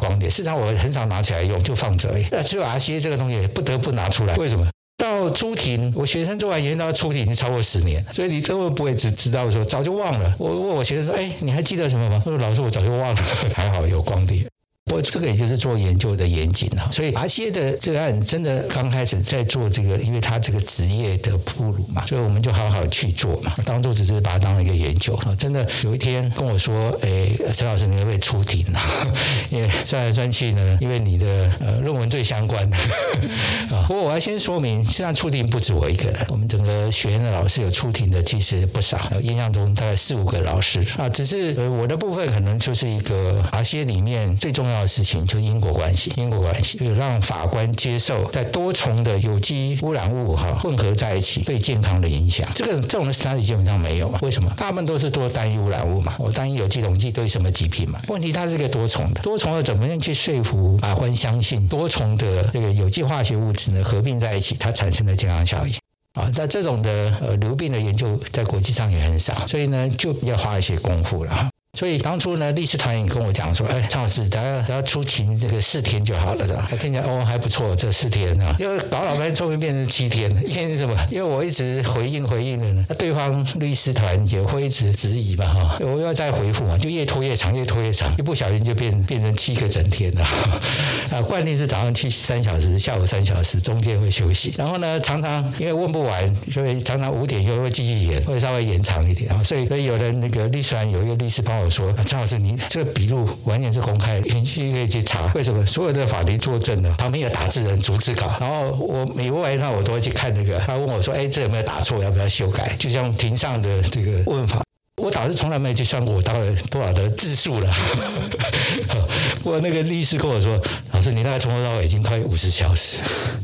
[0.00, 0.28] 光碟。
[0.28, 2.26] 事实上，我很少拿起来用，就放着而已。
[2.32, 4.34] 那只有 RCA 这个东西不得不拿出来。
[4.34, 4.66] 为什么？
[4.98, 10.34] 到出庭，我学生做完研究到出庭已经超过十年，所以你真的不会只知道说早就忘了。
[10.38, 13.22] 我问我学生说：“哎，你还记得什么吗？”他说：“老师，我早就忘了。”
[13.54, 14.44] 还好有光碟。
[14.88, 25.34] 不过这个也就是做研究的严谨哈，所以阿些的这个案真的刚开始在做这个，因为他这个职业的铺路嘛，所以我们就好好去做嘛，当做只是把它当一个研究啊。
[25.38, 28.80] 真的有一天跟我说，哎，陈老师你会不会出庭啊？
[29.50, 31.26] 因为算来算去呢，因为你的
[31.60, 32.76] 呃论文最相关的
[33.70, 33.84] 啊。
[33.86, 41.08] 不过我要先说明，实际上出庭不止我一个人，我们整个学院的老师有出庭的其实不少，印象中大概四五个老师啊。
[41.08, 52.48] 只是呃我的部分可能就是一个阿些里面最重要的事情就是因果关系，因果关系就是让法官接受在多重的有机污染物哈混合在一起对健康的影响。
[52.54, 54.08] 这个这种的 study 基本上没有？
[54.22, 54.52] 为什么？
[54.56, 56.14] 他们都是多单一污染物嘛？
[56.18, 58.00] 我单一有机溶剂对什么疾病嘛？
[58.08, 65.72] 问题它是一个多重的，多重的怎么样去说服法官相信多重的这个有机化学物质呢合并在一起它产生的健康效益
[66.14, 66.30] 啊？
[66.34, 71.48] 那这种的呃流病的研究在国际上也很少，所以呢就要花一些功夫了。
[71.78, 80.42] 所以当初呢，律师团也跟我讲说：“哎，张老师，只要只要出庭这个四天就好了，是吧？”我听起来哦还不错，这四天啊，因为搞老半天终于变成七天了。
[80.42, 80.96] 因为什么？
[81.08, 90.24] 因为我一直回应回应的呢，对方律师团也会一直质疑嘛，哈，我要再回复嘛，就越拖越长，越拖越长，一不小心就变变成七个整天了。
[91.14, 94.52] 啊，惯例是早上去三小时，下午三小时，中间会休息。
[94.56, 99.40] 然后呢，常常因为问不完，所以常常五点又会继续延，会稍微延长一点啊。
[99.44, 101.67] 所以所以有的那个律师团有一个律师帮我。
[101.70, 105.30] 说张老师，你这个笔录完全是公开的，你可以去查。
[105.34, 110.58] 为什么所有的法庭作证的旁边有打字人逐字稿，然后我每问完他，我都会去看那个。
[110.60, 112.02] 他问我说：“哎，这有没有打错？
[112.02, 114.62] 要不要修改？”就像庭上的这个问法，
[115.02, 117.74] 我倒是从来没有去算过我到了多少的字数了。
[119.42, 120.60] 不过那个律师跟我说
[120.92, 122.98] ：“老师，你大概从头到尾已经快五十小时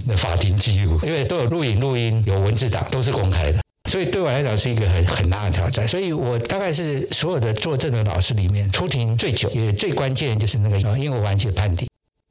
[0.06, 3.58] 的法庭记录，因为都有录影、录音、有文字档，都是公开的。”
[3.94, 11.86] 所以对我来讲是一个很很大的挑战，所以我大概是所有的作证的老师里面出庭最久也最关键就是那个因果关系的判定。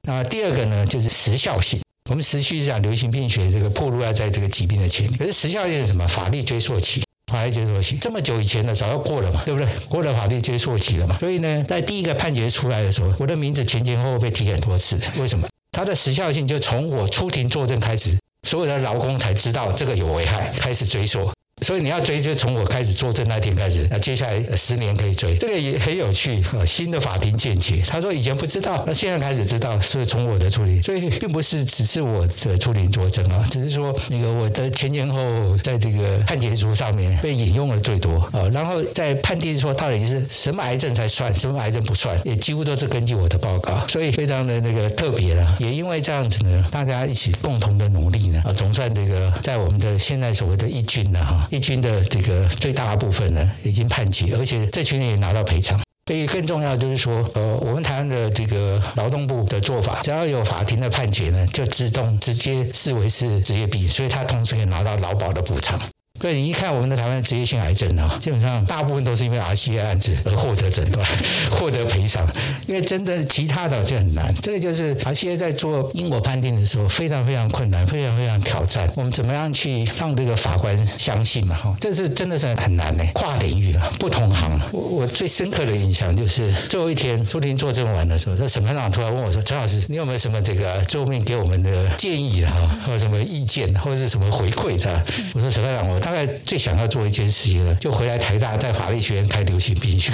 [0.05, 6.05] 那第二个呢就是时效性，我们时序是讲流行病学这个破路要在这个疾病的前面，可是时效性是什么？
[6.05, 9.69] 法律追溯期，法律追溯期这么久以前的早要过了嘛，对不对？
[9.87, 11.17] 过了法律追溯期了嘛。
[11.19, 15.47] 所以呢，在第一个判决出来的时候，我的名字前前后后被提很多次，为什么？
[15.71, 21.31] 它的时效性就从我出庭作证开始，所有的劳工才知道这个有危害，开始追溯。
[21.63, 25.35] 所以你要追，就从我开始作证那天开始，那接下来十年可以追。
[25.37, 27.81] 这个也很有趣啊，新的法庭见解。
[27.87, 38.47] 他说以前不知道，那现在开始知道，是从我的处理，所以并不是只是我的出庭作证啊，只是说那个我的前前后在这个判决书上面被引用的最多啊。
[38.51, 45.57] 然后在判定说到底是什么癌症才算，什么癌症不算，也几乎都是根据我的报告，所以非常的那个特别了。
[45.59, 55.79] 也因为这样子呢，大家一起共同的努力呢，总算这个在我们的现在所谓的一军呢，哈，一军的这个最大的部分呢，已经判决，而且这群人也拿到赔偿。
[56.07, 65.79] 所以更重要就是说，呃，我们台湾的这个劳动部的做法，只要有法庭的判决呢，就自动直接视为是职业病，所以他同时也拿到劳保的补偿。
[66.23, 71.05] 所以你一看我们的台湾职业性癌症啊，基本上大部分都是因为 RCA 案子而获得诊断、
[71.49, 72.25] 获得赔偿，
[72.65, 74.33] 因为真的其他的就很难。
[74.41, 78.89] 这个就是 RCA 在做因果判定的时候非常非常困难、非常非常挑战。
[78.95, 81.57] 我们怎么样去让这个法官相信嘛？
[81.57, 84.57] 哈，这是真的是很难的，跨领域啊，不同行。
[84.71, 92.53] 我我最深刻的印象就是最后一天出庭作证完的时候，这审判长突然问我说：“陈老师，你有没有什么这个最后面给我们的建议啊？
[92.87, 95.03] 或者什么意见，或者是什么回馈的？”
[95.35, 100.11] 我说：“审判长，我当。”概最想要做一件事情了，就回来台大在法律学院开流行病学。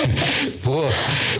[0.62, 0.90] 不过，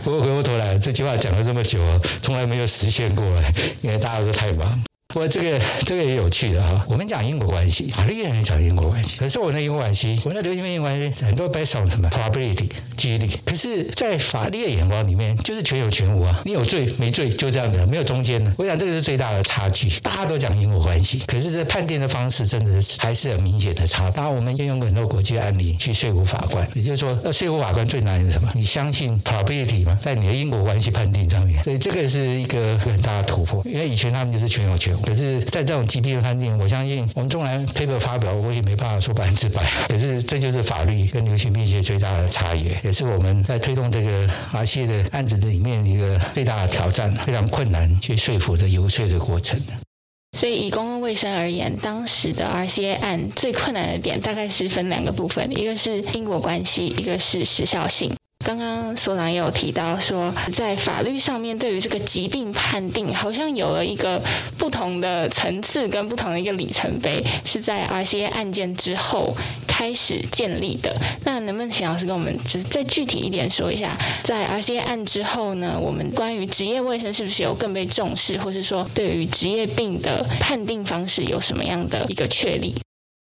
[0.02, 1.78] 不过回过头来，这句话讲了这么久，
[2.22, 4.82] 从来没有实现过来，因为大家都太忙。
[5.12, 9.18] 不过这个这个也有趣的哈，我们讲因果关系，法律也很讲因果关系。
[9.18, 13.28] 可是我们的因果关系，我们的流行病因果关系很多 based on 什么 probability 几率。
[13.44, 18.52] 可是，在法律的眼光里面，就是全有全无啊，你有罪没罪就这样子，没有中间的。
[18.56, 19.90] 我想这个是最大的差距。
[20.00, 24.08] 大家都讲因果关系，可是这判定的方式真的是还是很明显的差。
[24.12, 28.48] 当然，我们应用很多国际案例去说服法官，也就是说，要说服法官最难的是什么？
[28.54, 29.98] 你相信 probability 吗？
[30.00, 33.60] 在你的因果关系判定上面，所以这个是一个很大的突破。
[33.66, 34.99] 因为以前他们就是全有全无。
[35.04, 39.62] 可是，在这种疾病的判定，我相信我们纵然 paper 发表，我也没办法说百分之百。
[39.88, 49.58] 可是，这就是法律跟流行病学最大的差异，也是我们在推动这个 RCA 的案子的里面一个最大的挑战，非常困难去说服的游说的过程。
[50.36, 58.12] 所以，以公共卫生而言，当时的 RCA 案最困难的点大概是分两个部分，一个是因果关系，一个是时效性。
[58.44, 64.20] 刚刚所长也有提到说，在法律上面对于这个疾病判定，好像有了一个
[64.58, 69.36] 不同的层次跟不同的一个里程碑，是在 RCA 案件之后
[69.68, 70.96] 开始建立的。
[71.24, 82.74] 那能不能请老师跟我们就是再具体一点说一下，在 RCA 案之后呢，我们关于职业卫生是不是有更被重视，或是说对于职业病的判定方式有什么样的一个确立？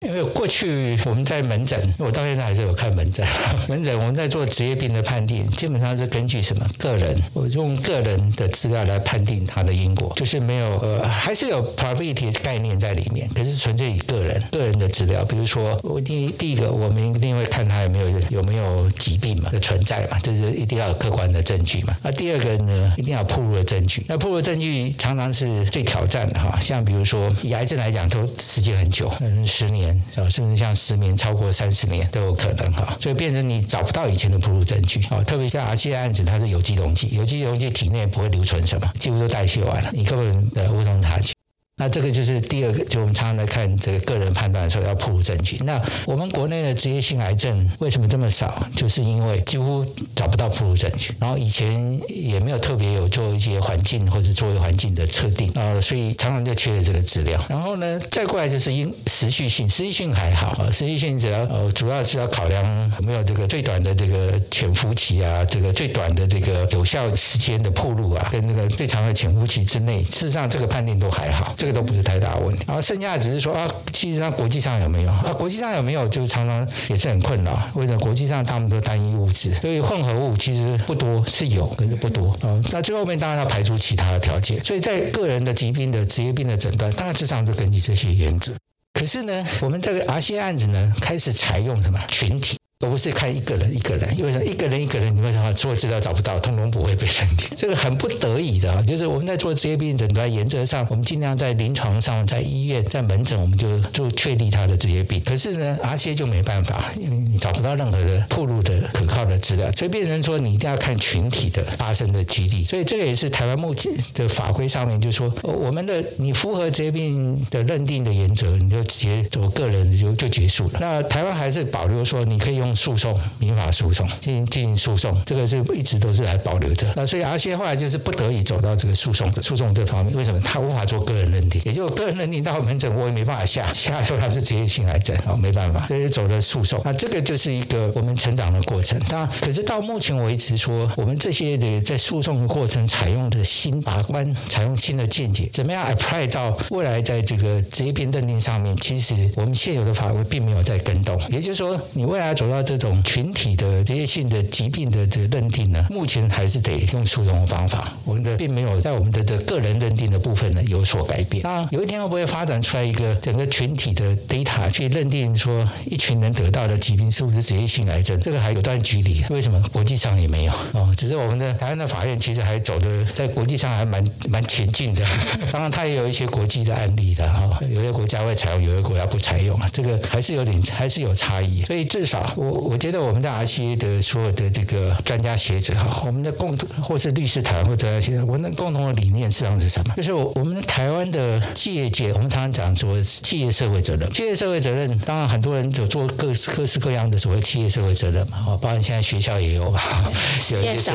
[0.07, 3.23] 因为过去我们在门诊，我到现在还是有看门诊。
[3.69, 6.65] 门诊我们在做职业病的判定，基本上是根据什么？
[6.79, 15.23] 个人，我用个人的资料来判定他的因果，就是没有呃，还是有 probability 概念在里面，可是纯粹以个人个人的资料。
[15.23, 21.95] 比如说，我第第一个，我们一定会看他有没有有没有疾病嘛的存在嘛，这是一定要有客观的证据嘛。
[22.01, 24.03] 那第二个呢，一定要曝露的证据。
[24.07, 29.90] 那曝露证据常常是最挑战的哈，像比如说以癌症来讲，都时间很久，嗯，十年。
[30.29, 35.23] 甚至像失眠超过三十年都有可能哈，所以变成你找不到以前的哺乳证据啊。
[35.23, 41.33] 特别像阿西的案子，它是有机溶剂，有机溶剂体内不会留存什么，几乎都代谢完了，你根本的无从查起。
[41.81, 45.57] 那这个就是第二个，就我们常常来看这个个人判断的时候要曝露证据。
[45.63, 48.63] 那我们国内的职业性癌症为什么这么少？
[48.75, 49.83] 就是因为几乎
[50.15, 57.43] 找不到曝露证据，然后以前也没有特别有做一些环境或者作为环境的测定啊，所以常常就缺了这个资料。
[57.49, 71.70] 然后呢，再过来就是因持续性，持续性还好啊，持续性只要呃主要是要考量有没有这个最短的这个潜伏期啊，这个最短的这个有效时间的铺路啊，跟那个最长的潜伏期之内，事实上这个判定都还好，这个。
[71.71, 75.33] 都不是太大问题，然后剩下的只是说啊，其实上国际上有没有啊？
[75.37, 76.07] 国际上有没有？
[76.07, 77.59] 就是常常也是很困扰。
[77.75, 82.59] 为什么国际上他们都单一物质，所以混合物其实不多，是有，可是不多啊。
[82.71, 84.63] 那最后面当然要排除其他的条件。
[84.63, 88.51] 所以在个人的疾病的职业病的诊断，当然至少是根据这些原则。
[88.93, 92.57] 可是呢，我们这个 RCA 案子呢，开始采用什么群体？
[92.81, 97.47] 而不是看一个人一个人，因为什么一个人一个人，你为什么做资料找不到，通通不会被认定？
[97.55, 105.21] 这个很不得已的，就是我们在做职业病诊断，原则上我们尽量在临床上，在医院，在门诊，我们就做确立他的职业病。
[105.23, 112.63] 可是呢，RCA 就没办法，因为你找不到任何的暴露的可靠的资料，所以变成说你一定要看群体的发生的几率。
[112.63, 120.79] 所以这个也是台湾目前的法规上面，就是说我们的你符合职业病的认定的原则，你就直接做个人就就结束了。
[120.79, 122.70] 那台湾还是保留说你可以用。
[122.75, 126.91] 诉讼、民法诉讼进行进行诉讼，这个是一直都是还保留着。
[126.95, 130.15] 那所以 RCA 后来就是不得已走到这个诉讼诉讼这方面。
[130.15, 130.39] 为什么？
[130.41, 136.81] 他无法做个人认定，也就个人认定到门诊我也没办法下下说他是职业性癌症啊，没办法，所以走了诉讼。
[136.83, 138.99] 那这个就是一个我们成长的过程。
[139.07, 148.75] 当然，可是到目前为止说，我们这些的在诉讼的过程采用的新法官采用新的见解，怎么样 apply 到未来在这个职业病认定上面？
[148.77, 151.19] 其实我们现有的法规并没有在更动。
[151.29, 157.91] 也就是说，你未来走到这种群体的职业性的疾病的这个认定呢，目前还是得用诉讼的方法。
[158.05, 161.43] 我们的并没有在我们的这个人认定的部分呢有所改变。
[161.43, 168.19] 那有一天会不会发展出来一个整个群体的 data 去认定说一群人得到的疾病是不是职业性癌症？
[168.19, 169.23] 这个还有段距离。
[169.29, 170.53] 为什么国际上也没有？
[170.73, 175.05] 哦，只是我们的台湾的法院其实还走的在国际上还蛮蛮前进的。
[175.51, 179.67] 当然，它也有一些国际的案例的哈，有些国家会采用，有些国家不采用啊。
[179.71, 181.63] 这个还是有点还是有差异。
[181.65, 189.93] 所以至少我我觉得我们的 RCA 的所有的这个专家学者哈，我们的共同或是律师团或者学者，我们的共同的理念实际上是什么？
[189.95, 194.11] 就是我我们台湾的企业界，我们常常讲说企业社会责任。
[194.11, 199.81] 企业社会责任，当然很多人有做各各式各样的所谓企业社会责任嘛，哦，包括现在学校也有吧，
[200.51, 200.91] 有一些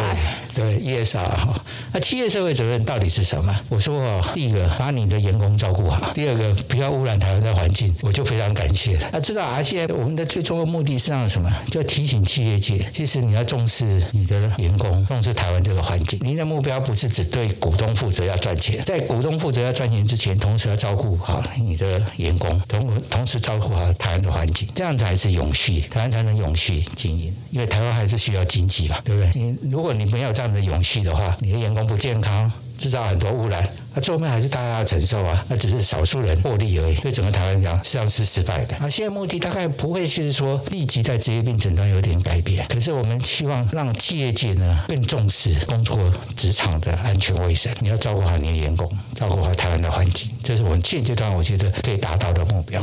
[0.55, 1.55] 对 ESR 哈。
[1.93, 3.55] 那企业社会责任到底是什么？
[3.69, 8.99] 我说哦，第一个把你的员工照顾好，第二个不要污染台湾的环境，我就非常感谢。
[9.13, 11.46] 那知道 RCA 我们的最终的目的是让什么？
[11.71, 16.19] 就提醒企业界，其实你要重视你的员工，重视台湾这个环境。
[16.23, 27.35] 您的目标不是只对股东负责要赚钱，在股东负责要赚钱之前，同时要照顾好你的员工，同同时照顾好台湾的环境，这样才是永续，台湾才能永续经营。
[27.51, 29.31] 因为台湾还是需要经济嘛，对不对？
[29.35, 32.51] 你如果你没有这样的永续的话，你的员工不健康。
[32.87, 36.95] 制造很多污染，那最后面还是大家要承受啊，那只是少数人获利而已。
[36.95, 38.77] 对整个台湾讲，实际上是失败的。
[38.81, 45.99] 那现在目的大概不会是说立即在职业病诊断有点改变，可是我们希望让企业界呢更重视工作
[46.37, 52.81] 职场的安全卫生，你要照顾好你的员工，照顾好台湾的环境，这是我们现阶段我觉得可以达到的目标。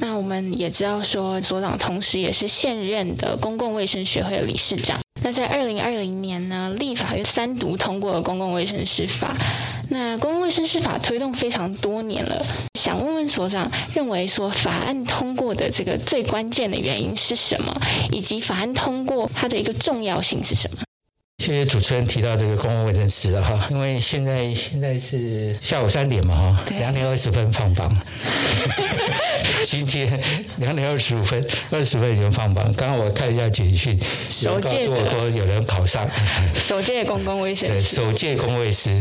[0.00, 4.98] 那我们也知道说，所长同时也是现任的公共卫生学会理事长。
[5.22, 9.36] 那在二零二零年呢，立法院三读通过了公共卫生师法。
[9.90, 12.46] 那公共卫生师法推动非常多年了，
[12.78, 17.74] 想问问所长，认为说法案通过的这个最关键的原因是什么，
[18.12, 20.82] 以及法案通过它的一个重要性是什么？
[21.38, 27.96] 谢谢主持人提到这个公共卫生师了哈，因为现在现在是下午三点嘛哈，两点二十分放榜。
[29.64, 30.18] 今天
[30.56, 32.64] 两点二十五分，二十分已经放榜。
[32.74, 33.98] 刚刚我看一下简讯，
[34.42, 36.08] 有人告诉我说有人考上。
[36.58, 39.00] 首届公共卫生师，首届公卫师，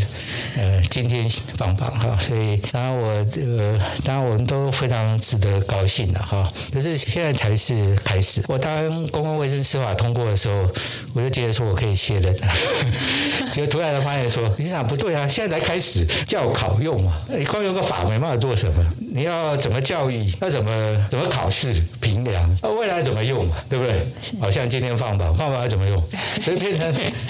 [0.58, 1.28] 呃，今天
[1.58, 6.48] 放榜哈，所以当然我这个当然我们都非常值得高兴的哈。
[6.72, 8.44] 可是现在才是开始。
[8.48, 10.70] 我当公共卫生司法通过的时候，
[11.14, 12.53] 我就觉得说我可以卸任了。
[13.51, 20.32] 结果突然发现说，你想不对啊，现在才开始教考用嘛，你光用个法没办法做什么，你要怎么教育？
[20.41, 22.57] 要怎么怎么考试评量？
[22.61, 23.55] 那未来怎么用嘛？
[23.69, 23.99] 对不对？
[24.39, 26.03] 好像今天放榜，放榜要怎么用？
[26.41, 26.88] 所以变成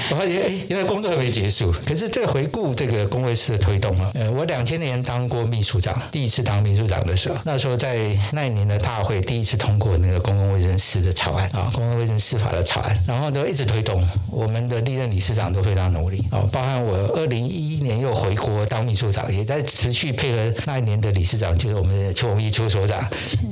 [0.09, 1.71] 我发现，哎，原来工作还没结束。
[1.85, 7.97] 可是这个回顾这个公卫师的推动啊，呃，我两千年当过秘书长，第一次当秘书长的时候，那时候在
[8.31, 14.05] 那一年的大会第一次通过那个公共卫生师的草案啊，公共卫生司法的草案，然后都一直推动。
[14.29, 23.05] 我们的历任理事长都非常努力哦，包含我二零一一年又回国当秘书长，也在持续配合那一年的理事长，就是我们的邱鸿一邱所长。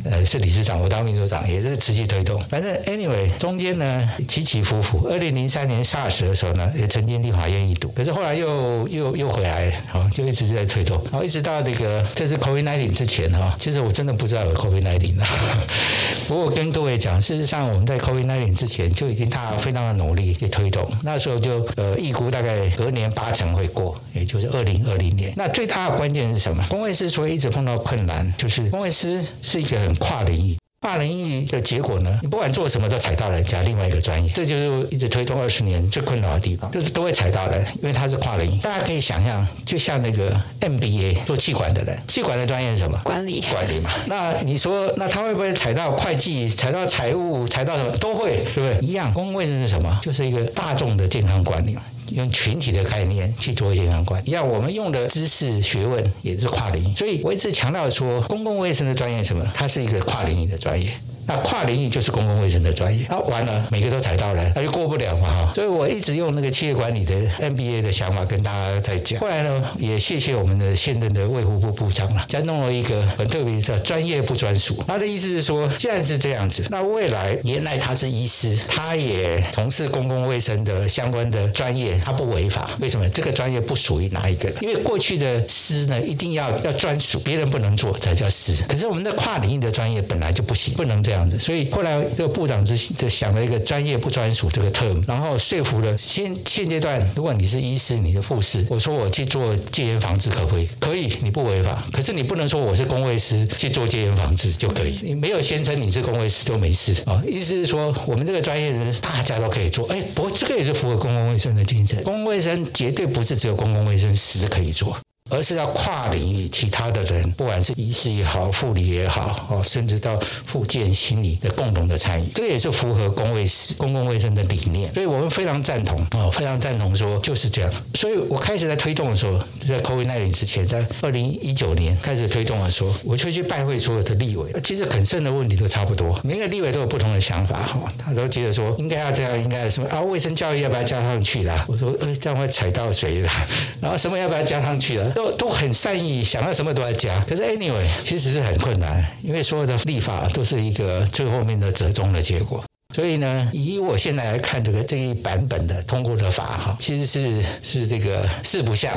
[0.05, 2.39] 呃，是理事长，我当秘书长，也是持续推动。
[2.43, 5.07] 反正 anyway，中间呢起起伏伏。
[5.09, 11.01] 二零零三年 SARS 的时候呢，也曾经立法院一读，可是后来又又又回来，哦，就一直在推动。
[11.05, 15.25] 然后一直到那个这是 COVID-19 之前哈，其实我真的不知道有 COVID-19 的。
[16.27, 20.87] 不过我跟各位讲，事实上我们在 COVID-19 之前就已经大家非常的努力去推动。
[21.03, 25.33] 那时候就呃预估大概隔年八成会过，也就是二零二零年。
[25.35, 26.63] 那最大的关键是什么？
[26.69, 29.23] 公卫师所以一直碰到困难，就是公卫师。
[29.41, 38.59] 是一个很跨领域，跨领域的结果呢，你不管做什么都踩到人家另外一个专业，这就是一直推动二十年最困扰的地方，就是都会踩到人，因为他是跨领域。
[38.59, 43.01] 大家可以想象，就像那个 MBA 做气管的人，气管的专业是什么？
[43.03, 43.89] 管理，管理嘛。
[44.05, 47.91] 那你说，那他会不会踩到会计、踩到财务、踩到什么？
[47.97, 48.87] 都会，对不对？
[48.87, 49.11] 一样。
[49.11, 49.99] 公共卫生是什么？
[50.03, 51.81] 就是一个大众的健康管理嘛。
[52.09, 59.45] 用群体的概念去做健康管理，一样，我们用的知识学问也是跨领域，所以我一直强调说，公共卫生的专业什么？
[59.53, 60.89] 它是一个跨领域的专业。
[61.27, 63.05] 那跨领域就是公共卫生的专业。
[63.09, 65.51] 那完了，每个都踩到了，那就过不了嘛哈。
[65.53, 69.19] 所以我一直用那个企业管理的 MBA 的想法跟大家在讲。
[69.19, 74.83] 后来呢，也谢谢我们的现任的卫福部部长了，再弄了一个很特别的专业不专属。
[74.87, 82.69] 他的意思是说，既然是这样子，那未来原来他是医师，他也从事公共卫生的相关的专业，他不违法。
[82.79, 83.07] 为什么？
[83.09, 84.49] 这个专业不属于哪一个？
[84.59, 88.63] 因为过去的师呢，一定要要专属，别人不能做才叫师。
[88.67, 91.39] 可是我们的跨领域的专业本来就不行，不能这样这样子。
[91.39, 100.67] 所以后来这个部长就就想了一个专业不专属这个 term，然后说服了现现阶段，如果你是医师，你是护士，我说我去做戒烟防治可不可以？
[100.77, 101.81] 可以，你不违法。
[101.93, 107.23] 可是你不能说我是公卫师去做戒烟防治就可以，你没有宣称你是公卫师都没事啊。
[107.25, 109.87] 意思是说，我们这个专业人大家都可以做。
[109.87, 112.03] 哎，不过这个也是符合公共卫生的精神。
[112.03, 114.97] 公共卫生绝对不是只有公共卫生师可以做。
[115.31, 123.43] 而是要跨领域，其他的人，不管是医师也好，护理也好，哦，甚至到复健、心理的共同的参与，这个也是符合公卫
[123.75, 124.93] 公共卫生的理念。
[124.93, 127.73] 所以我们非常赞同，哦，非常赞同说就是这样。
[127.95, 134.53] 所以我开始在推动的时候，在 COVID-19 之前，在二零一九年开始推动的时候，我就去拜会所有的立委。
[134.63, 139.99] 其实很深的问题都差不多，每个立委都有不同的想法，哈，他都觉得说应该要这样，应该要什么啊？
[140.01, 141.65] 卫生教育要不要加上去啦？
[141.67, 143.29] 我说，呃，这样会踩到谁的？
[143.81, 145.14] 然后什么要不要加上去了？
[145.15, 147.17] 都都很善意，想要什么都要加。
[147.21, 152.61] 可是 anyway，其实是很困难，因为所有的立法都是一个最后面的折中的结果。
[152.93, 158.93] 所以呢，以我现在来看，这个这一版本的通过的法哈，其实是是这个四不像。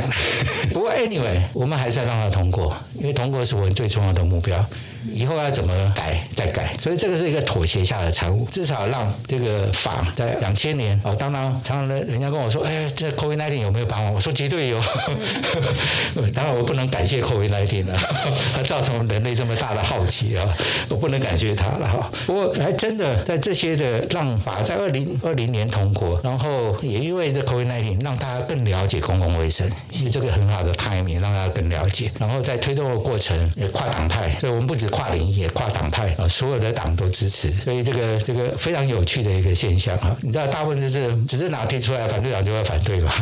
[0.72, 4.64] 不过 anyway，我们还是要让它通过，因为通过是我们最重要的目标。
[5.12, 8.46] 以后要怎么改再改，所以这个是一个妥协下的产物。
[8.50, 14.12] 至少让这个法在两千年哦，当然常常的人家跟我说，哎，这 COVID-19 有没有帮忙？
[14.12, 14.80] 我说绝对有。
[16.34, 17.98] 当然我不能感谢 COVID-19 了，
[18.56, 20.44] 它造成人类这么大的好奇啊，
[20.88, 22.10] 我不能感谢它了哈。
[22.26, 32.10] 不过还真的在这些的让法在二零二零年通过，然后也因为这 COVID-19 让大家更了解公共卫生，其实这个很好的 timing 让大家更了解。
[32.18, 34.87] 然后在推动的过程也跨党派，所以我们不止。
[34.88, 40.16] 跨领域、跨党派啊，所有的党都支持，所以这个这个非常有趣的一个现象啊。
[40.22, 43.12] 你知道，大部分就是执政党提出来，反对党就会反对嘛。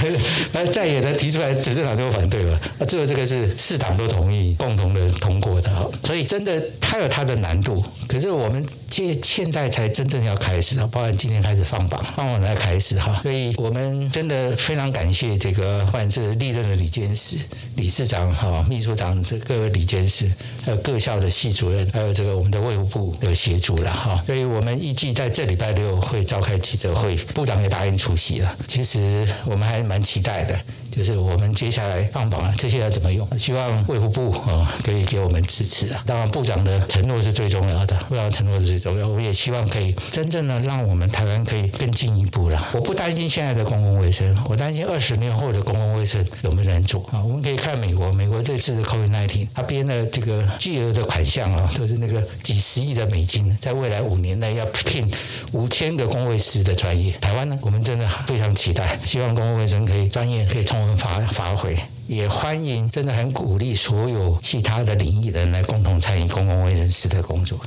[0.52, 2.58] 那在野的提出来，执政党就会反对嘛。
[2.78, 5.70] 那最后这个是四党都同意，共同的通过的。
[6.04, 7.84] 所以真的，它有它的难度。
[8.08, 13.20] 可是我们现现在才真正要开始啊，包含今天开始放榜，放榜才开始哈。
[13.22, 17.36] 所以我们真的非常感谢这个，不管是历任的李监事、
[17.76, 20.30] 理事长哈、秘书长这各位理监事，
[20.64, 21.09] 还有各校。
[21.18, 28.56] 的系主任，还有这个我们的卫福部的协助了哈，所以我们预计在这礼拜六会召开记者会，部长也答应出席了。
[28.68, 30.58] 其实我们还蛮期待的。
[30.90, 33.26] 就是我们接下来放榜了，这些要怎么用？
[33.38, 36.02] 希望卫福部啊可以给我们支持啊。
[36.04, 39.08] 当然部长的承诺是最重要的，部长承诺是最重要。
[39.08, 42.68] 我也希望可以真正的让我们台湾可以更进一步了。
[42.72, 47.22] 我不担心现在的公共卫生，我担心二十年后的公共卫生有没有人做啊？
[47.22, 55.08] 我们可以看美国，美国这次的 COVID-19，他编的这个巨额的款项啊，都是那个几十亿的美金，在未来五年内要聘
[55.52, 57.12] 五千个公卫师的专业。
[57.20, 60.79] 台湾呢，我们真的非常期待，希望公共卫生可以专业可以从。
[60.80, 61.76] 我们发发挥，
[62.08, 67.58] 也欢迎，真的很鼓励所有其他的领域的人来共同参与公共卫生师的工作。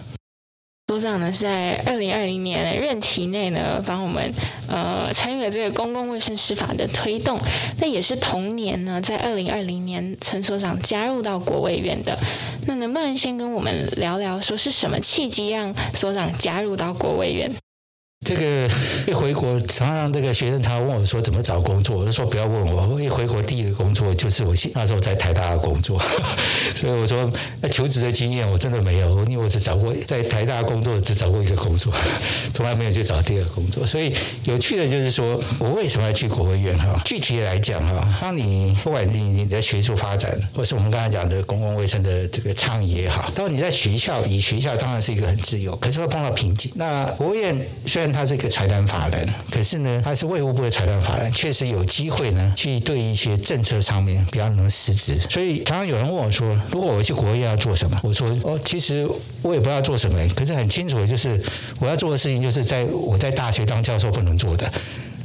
[0.88, 4.34] 所长呢是在二零二零年任期内呢，帮我们
[4.68, 7.39] 呃参与了这个公共卫生师法的推动。
[7.80, 12.18] 那也是同年呢，在二零二零年，陈所长加入到国卫院的。
[12.66, 17.51] 那能不能先跟我们聊聊，说是什么契机让所长加入到国卫院？
[18.24, 18.70] 这个
[19.08, 26.00] 一回国，常常这个学生常常问我说怎么找工作，我就说不要问我，我一回国第一个工作就是我那时候在台大工作，
[26.76, 27.30] 所以我说
[27.62, 31.94] 那求职的经验我真的没有，因为我只找过在台大工作只找过一个工作，
[32.54, 33.86] 从来没有去找第二个工作。
[33.86, 34.14] 所以
[34.46, 37.00] 有趣的就是说我为什么要去国务院哈？
[37.06, 46.72] 具体来讲哈，当你不管你你的学术发展，或是我们刚才讲的公共卫生的这个倡议也好，当你在学校，以学校当然是一个很自由，可是会碰到瓶颈。
[46.76, 55.20] 那国务院虽然他是一个财团法人，可是呢，他是卫护部的财团法人，确实有机会呢，去对一些政策上面比较能实质。
[55.30, 57.99] 所以常常有人问我说，如果我去国外要做什么？
[58.03, 59.09] 我说哦，其实
[59.41, 61.41] 我也不知道做什么，可是很清楚的就是
[61.80, 64.72] 我要做的事情，就是在我在大学当教授不能做的。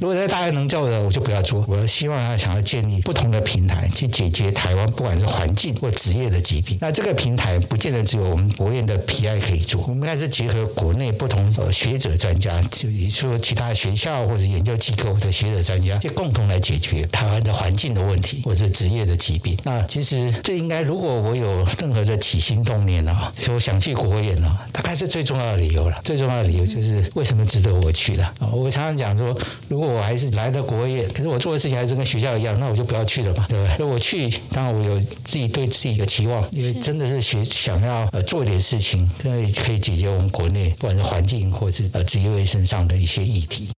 [0.01, 1.65] 如果在大家能做的，我就不要做。
[1.67, 6.79] 我希望他想要建立不同的平台去解决台湾不管是环境或职业的疾病。
[6.81, 19.59] 那这个平台不见得只有我们国院的 PI 可以做，我们还是结合国内不同呃学者专家，就比如说其他学校或者研究机构的学者专家，就共同来解决台湾的环境的问题，或者是职业的疾病。
[19.65, 26.01] 那其实这应该，如果我有任何的起心动念啊，说想去国院啊，大概是最重要的理由了。
[26.05, 28.47] 最重要的理由就是为什么值得我去了啊？
[28.53, 29.37] 我常常讲说，
[29.69, 33.76] 如果我还是来了国院，可是我做的事情还是跟学校一样，那我就不要去了嘛，对不对？
[33.78, 43.68] 那我去，当然我有自己对自己的期望，因为真的是学想要做一点事情，可以可以解决我们国内不管是环境或者是呃职业卫生上的一些议题。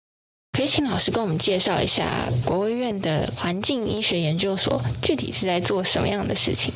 [0.53, 6.73] 可以请老师跟我们介绍一下国卫院的环境医学研究所具体是在做什么样的事情？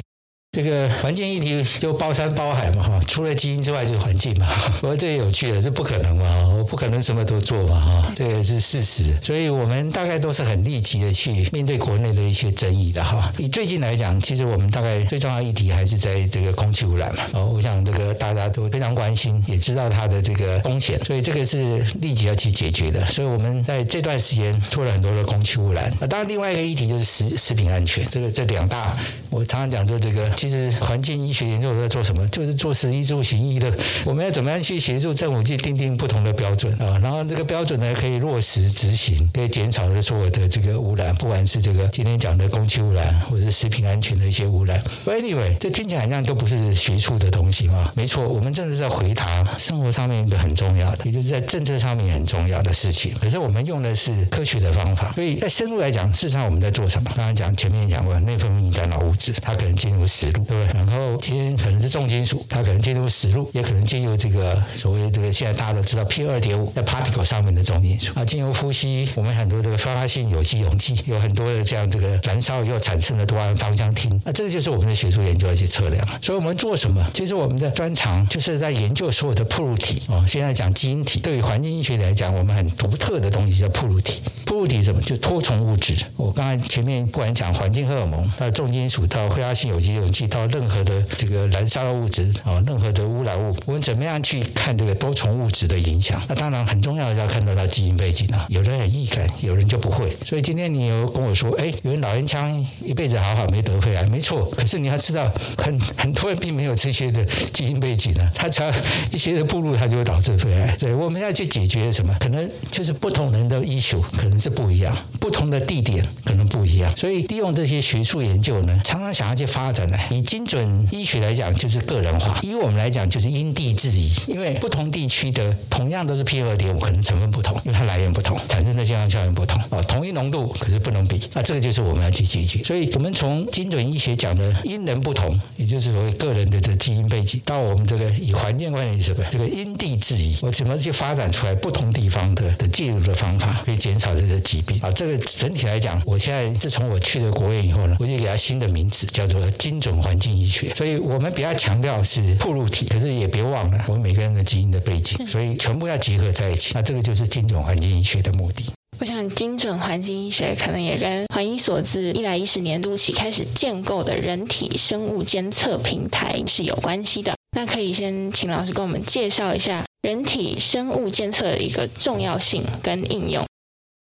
[0.55, 4.47] 这个环境议题就包山包海嘛哈，除了基因之外就是环境嘛。
[4.81, 9.13] 不过这也有趣的，这不可能嘛，我不可能什么都做嘛哈，这也是事实。
[9.21, 13.33] 所以我们大概都是很立即的去面对国内的一些争议的哈。
[13.37, 17.25] 以最近来讲，其实我们大概最重要的议题还是在这个空气污染嘛。
[17.33, 23.05] 哦，我想这个大家都非常关心，也知道它的这个风险，所以这个是立即要去解决的。
[23.07, 25.93] 所以我们在这段时间做了很多的空气污染。
[25.99, 28.97] 啊，当然另外一个议题就是食食品安全，这个这两大，
[29.31, 30.31] 我常常讲说这个。
[30.45, 32.29] 其实环境医学研究在做什么？
[32.29, 33.73] 就是做食衣住行医的。
[34.05, 36.99] 我们要怎么样去协助政府去订定不同的标准啊？
[37.03, 44.79] 然后这个标准呢，可以落实执行，可以减少的所有的这个污染，不管是这个今天讲的空气污染，或者是食品安全的一些污染。
[45.07, 47.91] Anyway，这听起来好像都不是学术的东西嘛？
[47.97, 53.15] 没错，我们真的是在回答生活上面一个很重要的，也就是在政策上面很重要的事情。
[53.19, 57.11] 可是我们用的是科学的方法，所以在深入来讲，事实上我们在做什么？
[57.17, 60.66] 刚刚讲前面讲过，内分泌干扰物质，它可能进入食，对不对？
[60.74, 76.07] 然后今天可能是重金属，它可能进入死路，也可能进入这个所谓这个现在大家都知道 P 二点五在 particle 上面的重金属啊，进入呼吸，我们很多这个挥发性有机溶剂，有很多的这样这个燃烧以后产生的多胺芳香烃，那这个就是我们的学术研究要去测量。
[76.20, 77.05] 所以我们做什么？
[77.14, 80.24] 其实我们的专长就是在研究所有的暴露体哦。
[80.26, 84.22] 现在讲基因体，对于环境医学来讲，我们很独特的东西叫暴露体。
[84.45, 85.01] 暴露体什么？
[85.03, 85.95] 就多重物质。
[86.17, 96.21] 我刚才前面不管讲环境荷尔蒙到重金属到挥发性有机溶剂到任何的这个燃烧的物质啊，任何的污染物，我们怎么样去看这个多重物质的影响？
[96.29, 98.47] 那当然很重要的是要看到它基因背景啊。
[98.49, 100.17] 有人很易感，有人就不会。
[100.25, 104.45] 所以今天你有跟我说，哎，有人老烟枪一辈子好好没得肺癌，没错。
[104.57, 108.73] 可是你要知道，很很多人并没有这些的基因背景啊，他只要
[109.13, 110.77] 一些的暴露，他就会导致肺癌。
[110.79, 112.15] 所以我们要去解决什么？
[112.21, 116.95] 可能就是不同人的医学可是不一样，不同的地点可能不一样。
[116.97, 124.12] 所以利用这些学术研究呢，常常想要去发展呢，以精准医学来讲，就是个人化；以我们来讲，就是因地制宜。
[124.26, 129.61] 因为不同地区的同样都是 P 二点五，可能成分不同，因为它来源不同，产生的健康效应不同。
[129.70, 131.20] 哦，同一浓度可是不能比。
[131.32, 132.62] 那这个就是我们要去解决。
[132.62, 144.91] 所以我们从精准医学讲的因人不同，也就是所谓个人的这基因背景，到我们这个以环境关系什么，这个因地制宜，我怎么去发展出来不同地方的的介入的方法，可以减少些疾病啊？
[144.91, 150.75] 这个整体来讲，我现在自从我去了国院以后呢，我就给它新的名字，叫做精准环境医学。
[150.75, 156.72] 所以我们比较强调是暴露体，可是也别忘了我们每个人的基因的背景，所以全部要结合在一起。
[156.75, 158.64] 那这个就是精准环境医学的目的。
[159.01, 167.35] 我想，精准环境医学可能也跟环医所自一百一十年度起开始建构的人体生物监测平台是有关系的。
[167.57, 173.45] 那可以先请老师跟我们介绍一下人体生物监测的一个重要性跟应用。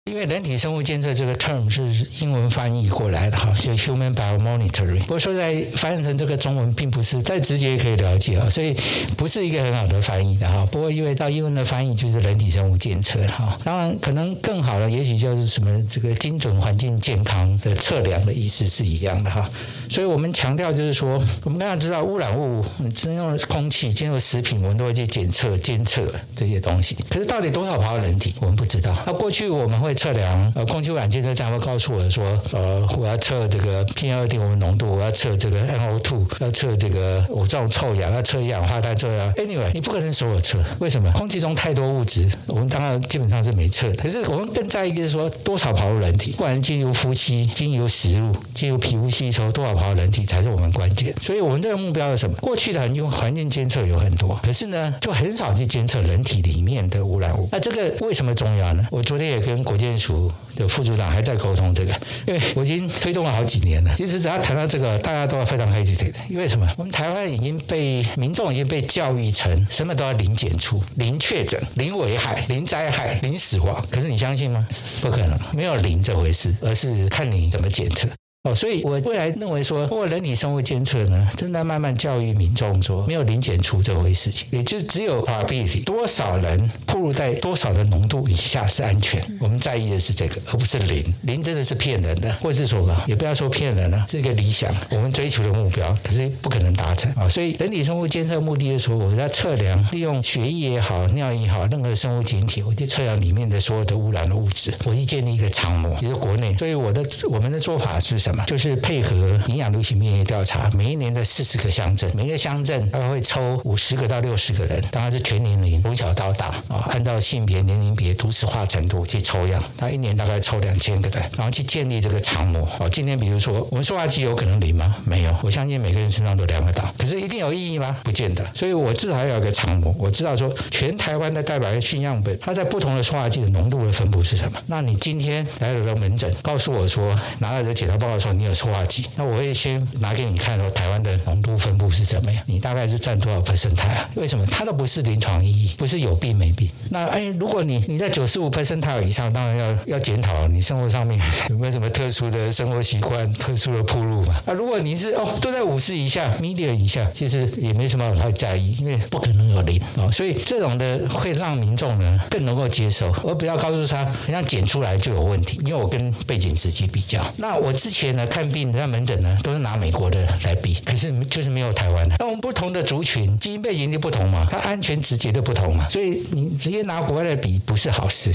[0.08, 5.00] 因为人体生物监测这个 term 是英文翻译过来的哈，就 human biomonitoring。
[5.00, 8.72] 不过说在翻译成这个中文，并不是再直接可以了解啊，所以
[9.16, 10.64] 不是一个很好的翻译的哈。
[10.70, 19.50] 不过因为到英文的翻译就是人体生物监测哈，当然可能更好的，也许就是什么这个精准环境健康的测量的意思是一样的哈。
[19.90, 26.96] 所以我们强调就是说，我们刚刚知道污染物进入空气、进入食品，我们都会去检测、监测这些东西。
[27.10, 28.96] 可是到底多少跑到人体，我们不知道。
[29.04, 29.95] 那过去我们会。
[29.96, 39.32] 测量呃，空气污染监测站会告诉我说，呃，我要测这个 PM 二点五浓度，我要测这个 NO2，要测这个五脏臭氧，要测一氧化碳，测啊。
[39.36, 41.10] Anyway，你不可能所有测，为什么？
[41.12, 43.90] 空气中太多物质，我们当然基本上是没测。
[43.94, 51.14] 可是我们更在意的是说，多少跑入人体，不管进入呼吸、进入食物、进入皮肤吸收，多少跑入人体才是我们关键。
[51.22, 52.36] 所以我们这个目标是什么？
[52.40, 57.48] 过去的用环境监测有很多，可是呢，就很少去监测人体里面的污染物。
[57.52, 58.86] 那这个为什么重要呢？
[58.90, 61.92] 我昨天也跟国际研署的副组长还在沟通这个，
[62.26, 63.94] 因为我已经推动了好几年了。
[63.96, 66.14] 其实只要谈到这个，大家都要非常 hesitate。
[66.28, 66.68] 因为什么？
[66.76, 73.84] 我们台湾已经被民众已经被教育成什么都要零检出、零确诊、零危害、零灾害、零死亡。
[73.90, 74.66] 可是你相信吗？
[75.00, 78.08] 不可能，没有零这回事，而是看你怎么检测。
[78.46, 89.20] 哦，所以我未来认为说，通过人体生物监测呢，正在慢慢教育民众说，没有零检出这回事情，也就是只有 probability，多少人暴露在多少的浓度以下是安全。
[89.40, 91.12] 我们在意的是这个，而不是零。
[91.22, 97.28] 零真的是骗人的，或是说吧，也不要说骗人了，是一个理想，我们追求的目标，可是不可能达成啊。
[97.28, 106.54] 所以人体生物监测目的的时候，我在测量，利用血液也好，尿液也好，任何生物检体，我就测量里面的所有的污染的物质，我去建立一个常模，也就是国内。
[106.56, 108.35] 所以我的我们的做法是什么？
[108.44, 119.62] 就是配合营养流行病学调查，每一年的四十个乡镇，每个乡镇大概会抽五十个到六十个人，当然是全年龄，从小到大啊，按照性别、年龄别、都市化程度去抽样。
[119.76, 122.68] 他一年大概抽两千个人，然后去建立这个常模。
[122.78, 124.94] 哦，今天比如说我们塑化剂有可能零吗？
[125.04, 126.92] 没有，我相信每个人身上都量得到。
[126.98, 127.96] 可是一定有意义吗？
[128.02, 128.44] 不见得。
[128.54, 134.58] 所以我至少要有个常模，我知道说全台湾的代表性样本，它在不同的塑化剂的浓度的分布是什么。
[134.66, 138.56] 那你今天来了个门诊，告诉我说拿了这检查报告你有。
[138.56, 144.08] 塑化剂，那我会先拿给你看说台湾的浓度分布是怎么样，你大概是占多少 percent 啊？
[144.14, 144.46] 为什么？
[144.46, 146.66] 它都不是临床意义，不是有病没病。
[146.88, 151.20] 那哎，如果你你在九十五 percent 以上，当然要要检讨你生活上面
[151.50, 154.34] 有没有什么特殊的生活习惯、特殊的铺路嘛。
[154.46, 160.10] 啊，如果你是哦都在五十以下 media 以下，其实也没什么太在意，因为不可能有零啊。
[160.10, 165.60] 所以这种的会让民众呢更能够接受，而不要告诉他好像检出来就有问题。
[165.66, 168.46] 因为我跟背景直接比较，那我之前看。
[168.46, 172.14] 病在门诊呢，都是拿美国的来比，可是就是没有台湾的。
[172.18, 178.32] 那我们不同的族群，基因背景就不同嘛，它安全直接的不同嘛，所以你直接拿国外来比不是好事。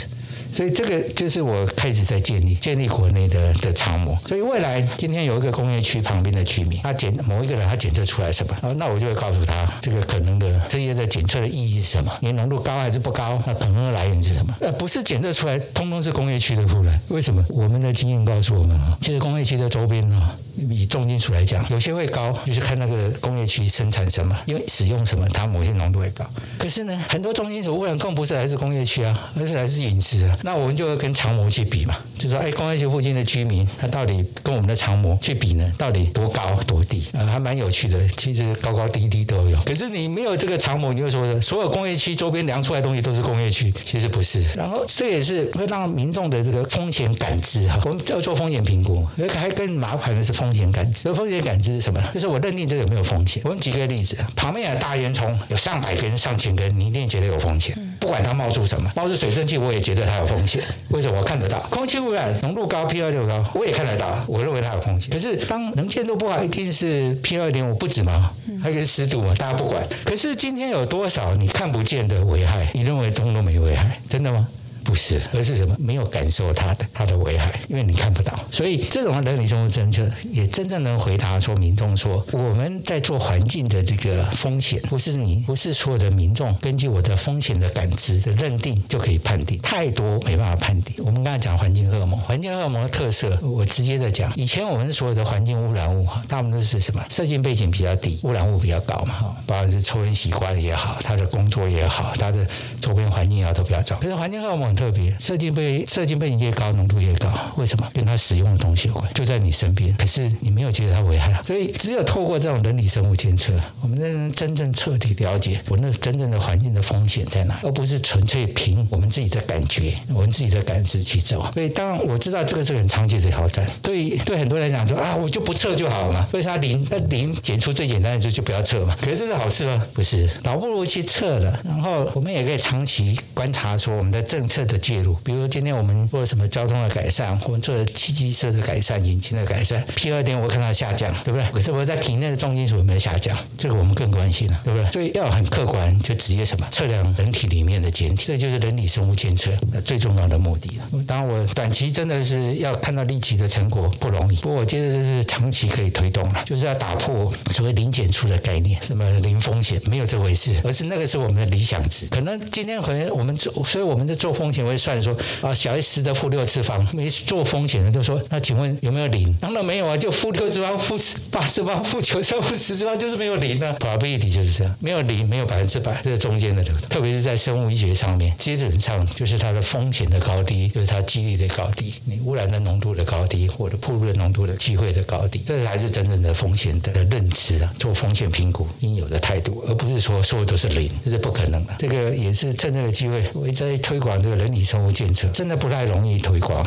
[0.52, 4.16] 所以这个就是我开始在建立建立国内的的常模。
[4.28, 14.56] 所以未来今天有一个工业区旁边的居民，他检某一个人他检测出来什么，那我就会告诉他这个可能的这些的检测的意义是什么，你浓度高还是不高，那可能的来源是什么？
[14.60, 17.44] 呃，不是检测出来通通是工业区的污染，为什么？
[17.50, 20.22] 我们的经验告诉我们啊，其实工业区的周边呢，
[20.58, 26.26] 以重金属来讲，有些会高，就是看那个工业区生产什么，因为使用什么，它某些浓度会高。
[26.58, 30.38] 可是呢，很多重金属污染更不是来自工业区啊，而是来自饮食啊。
[30.44, 35.72] 那我们就会跟长模去比嘛，就说哎，工业区附近的居民，他到底跟我们的长模去比呢？
[35.78, 37.06] 到底多高多低？
[37.14, 38.08] 啊，还蛮有趣的。
[38.18, 39.58] 其实高高低低都有。
[39.66, 44.44] 可是你没有这个长模，你就说所有工业区周边量出来的东西都是工业区，其实不是。
[44.56, 51.14] 然后这也是会让民众的这个风险感知哈，我们要做风险评估，还更麻烦的是风险感知。
[51.14, 52.02] 风险感知是什么？
[52.14, 53.42] 就是我认定这个有没有风险。
[53.46, 57.76] 我们举个例子，旁边有大烟囱，有上百根、上千根，你一定觉得有风险。
[58.00, 60.62] 不管它冒出什么，冒出水蒸气，我也觉得它有风险。
[60.90, 61.20] 为什么？
[61.20, 65.12] 我看得到空气污染浓度高，P 二六高，我也看得到，我认为它有风险。
[65.12, 68.32] 可是当能见度不好，一定是 P 二点五不止吗？
[68.64, 69.86] 还有个湿度嘛，大家不管。
[70.06, 72.68] 可是今天有多少你看不见的危害？
[72.74, 74.00] 你认为通通没危害？
[74.08, 74.48] 真的吗？
[74.84, 75.76] 不是，而是什么？
[75.80, 78.38] 没有感受它的它的危害，因为你看不到。
[78.52, 90.96] 所以这种人体生物监测也真正能回答说民众说，我们在做环境的这个风险，不是你不是所有的民众根据我的风险的感知的认定就可以判定，太多没办法判定。
[91.06, 97.06] 我们刚才讲环境荷尔蒙，环境荷尔蒙的特色，我直接的讲，以前我们所有的环境污染物哈，大部分都是什么？
[97.10, 102.46] 社经背景比较低，污染物比较高嘛哈，不管是抽烟习惯也好，他的工作也好，他的
[102.82, 103.96] 周边环境也好都比较糟。
[103.98, 104.71] 可是环境荷尔蒙。
[104.72, 107.30] 很特别，社经背社经背景越高，浓度越高。
[107.58, 107.86] 为什么？
[107.94, 109.94] 跟它使用的东西有关，就在你身边。
[109.98, 113.52] 可是你没有觉得它危害，所以只有透过这种人体生物监测，
[113.82, 121.46] 我们才能真正彻底了解我那真正的环境的风险在哪，而不是纯粹凭我们自己的感觉、我们自己的感知去走。
[121.54, 123.68] 所以，当然我知道这个是很长期的挑战。
[123.82, 126.26] 对对，很多人讲说啊，我就不测就好了嘛。
[126.32, 126.88] 为啥零？
[126.90, 128.96] 那零检出最简单的就就不要测嘛。
[129.02, 129.86] 可是这是好事吗？
[129.94, 131.60] 不是，倒不如去测了。
[131.66, 134.61] 然后我们也可以长期观察说我们的政策。
[134.66, 141.46] 的介入，比如今天我们做了什么交通的改善，我们做了汽机车的改善、引擎的改善，P 二点我看到下降，对不对？
[141.52, 143.36] 可是我在体内的重金属有没有下降？
[143.58, 144.92] 这个我们更关心了，对不对？
[144.92, 149.52] 所以要很客观，就直接什么测量人体里面的检体，这就是人体生物监测
[149.84, 151.04] 最重要的目的了。
[151.08, 162.06] 当然，我短期真的是要看到立即的成果不容易，不过我觉得这是长期可以推动了，就是要打破所谓零检出的概念，什么零风险没有这回事，而是那个是我们的理想值。
[162.08, 164.51] 可能今天可能我们做，所以我们在做风。
[164.52, 169.34] 风险会算说啊，小于十的负六次方，没做风险的就说，那请问有没有零？
[169.40, 170.96] 当然没有啊，就负六次方、负
[171.32, 173.76] 八次方、负九次方、负十次方，就是没有零呢、啊。
[173.80, 179.42] probability 就是这样，没有零，没有百分之百，这个中间的，特别是在生物医学上面，基本上就是。
[179.42, 191.74] 它的风险的高低，就是它几率的高低，你污染的浓度的高低，或者暴露的浓度的机会的高低，这才是真正的风险的认知啊，做风险评估应有的态度，而不是说所有都是零，这是不可能的。
[191.80, 196.66] 这个也是趁这个机会，我一直在推广这个人体生物建设，真的不太容易推广。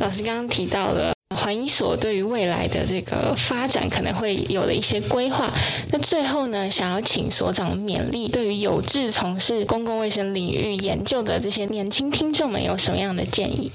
[0.00, 1.12] 老师刚刚提到了。
[1.36, 5.48] 环医所对于未来的这个发展可能会有了一些规划。
[5.92, 13.70] 那最后呢，想要请所长勉励，对于有志从事公共卫生领域研究的这些年轻听众们，有什么样的建议？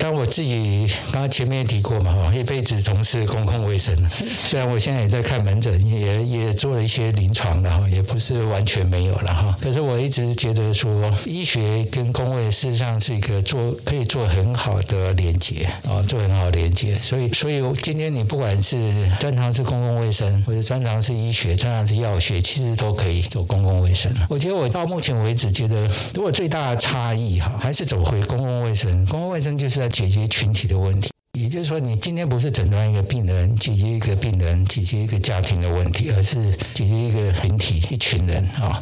[0.00, 3.94] 当我自己刚刚前面也提过嘛，哈，一辈子从事公共卫生，
[4.40, 9.54] 虽然我现在也在看门诊，也也做了一些临床的哈，也不是完全没有了哈。
[9.60, 16.98] 可是我一直觉得说，医学跟公卫事实上是一个做可以做很好的连接啊，做很好的连接。
[17.00, 18.90] 所以，所以今天你不管是
[19.20, 24.10] 专长是公共卫生，或者专长是医学，专长是药学，其实都可以做公共卫生。
[24.30, 29.04] 我觉得我到目前为止觉得，如果最大的差异哈，还是走回公共卫生。
[29.06, 29.81] 公共卫生就是。
[29.82, 38.80] 在解决群体的问题，也就是说，你今天不是诊断一个病人，解决一个病人，解决一个家庭的问题，而是解决一个群体、一群人啊。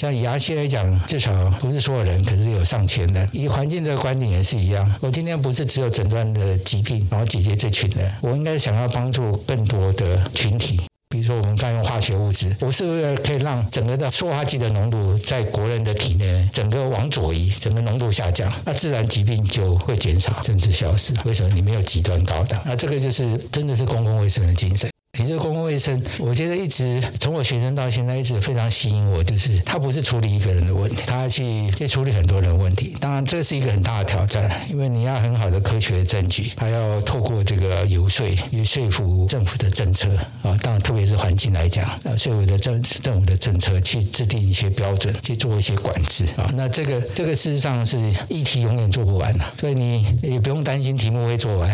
[0.00, 3.28] 像牙医来讲，至少不是所有人，可是有上千人。
[3.30, 10.80] 以环境这个观点也是一样，我今天不是只有诊断的疾病，然后解决这群人，我应该想要帮助更多的群体。
[11.18, 21.12] 比如说，我们泛用化学物质，我是不是可以让整个的塑化剂的浓度在国人的体内整个往左移，整个浓度下降，那自然疾病就会减少甚至消失？
[21.24, 21.52] 为什么？
[21.52, 24.88] 你没有极端高的，那这个就是真的是公共卫生的精神。
[25.18, 32.96] 也就是公共卫生，我觉得一直从我学生到现在一直非常吸引我，就是他不是处理一个人的问题，他要去去处理很多人的问题。
[33.00, 40.08] 当然，这是一个很大的挑战，因为你要很好的科学的证据，还要透过这个游说，去说服政府的政策
[40.42, 40.56] 啊。
[40.62, 46.50] 当然，特别是环境来讲，啊，说服的政政府的政策去制定一些标准，去做一些管制啊。
[46.54, 47.98] 那这个这个事实上是
[48.28, 51.68] 议题永远做不完的，所以你也不用担心题目会做完。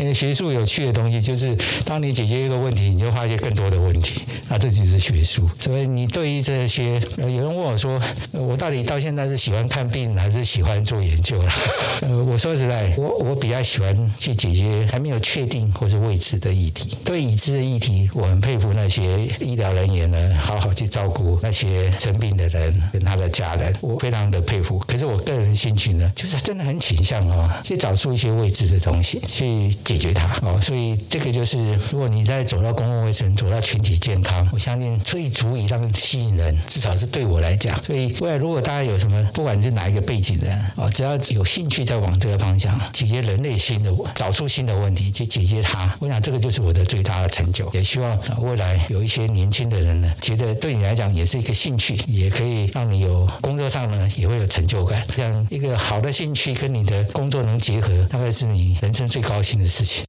[0.00, 4.22] 因为学术有趣的东西就是，当你解决一个问题，你就发现更多的问题，
[4.52, 5.48] 那这就是学术。
[5.58, 7.98] 所以你对于这些，有人问我说，
[8.32, 11.50] 我到底到现在是喜欢看病还是喜欢做研究了？
[12.02, 16.94] 呃，我说实在，我我比较喜欢去解决还没有确定或是未知的议题。
[17.02, 24.78] 对已知的议题，我很佩服那些医疗人员呢，好好去照顾那些生病的人跟他的家人，我非常的佩服。
[24.80, 30.60] 可是我个人的兴趣呢，就是真的很倾向哦，去找出一些未知的东西，去解决它哦。
[30.60, 37.80] 所以这个就是，如果你在走到公共卫生，走到群体健康，我相信最足以让吸引人，至少是对我来讲。
[37.82, 47.70] 所以未来如果大家有什么，不管是哪一个背景的啊，只要有兴趣在往这个方向解决人类新的，找出新的问题去解决它，我想这个就是我的最大的成就。
[47.72, 55.02] 也希望未来有一些年轻的人呢，觉得对你来讲也是一个兴趣，也可以让你有工作上呢也会有成就感。
[55.16, 60.04] 这样一个好的兴趣跟你的工作能结合，大概是你人生最高兴的事情。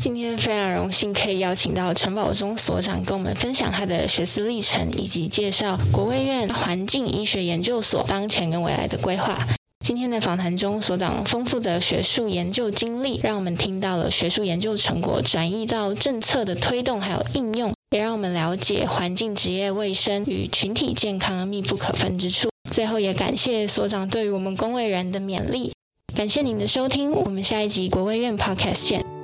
[0.00, 9.36] 今天非常荣幸可以邀请到陈宝忠所长跟我们分享他的学思历程，以及介绍国卫院环境医学研究所当前跟未来的规划。
[9.84, 22.48] 今天的访谈中，所长丰富的学术研究经历，让我们听到了学术研究成果转移到政策的推动还有应用，也让我们了解环境职业卫生与群体健康密不可分之处。
[22.70, 25.72] 最后，也感谢所长对于我们公卫人的勉励。
[26.14, 29.15] 感谢您的收听，我们下一集国卫院 Podcast 见。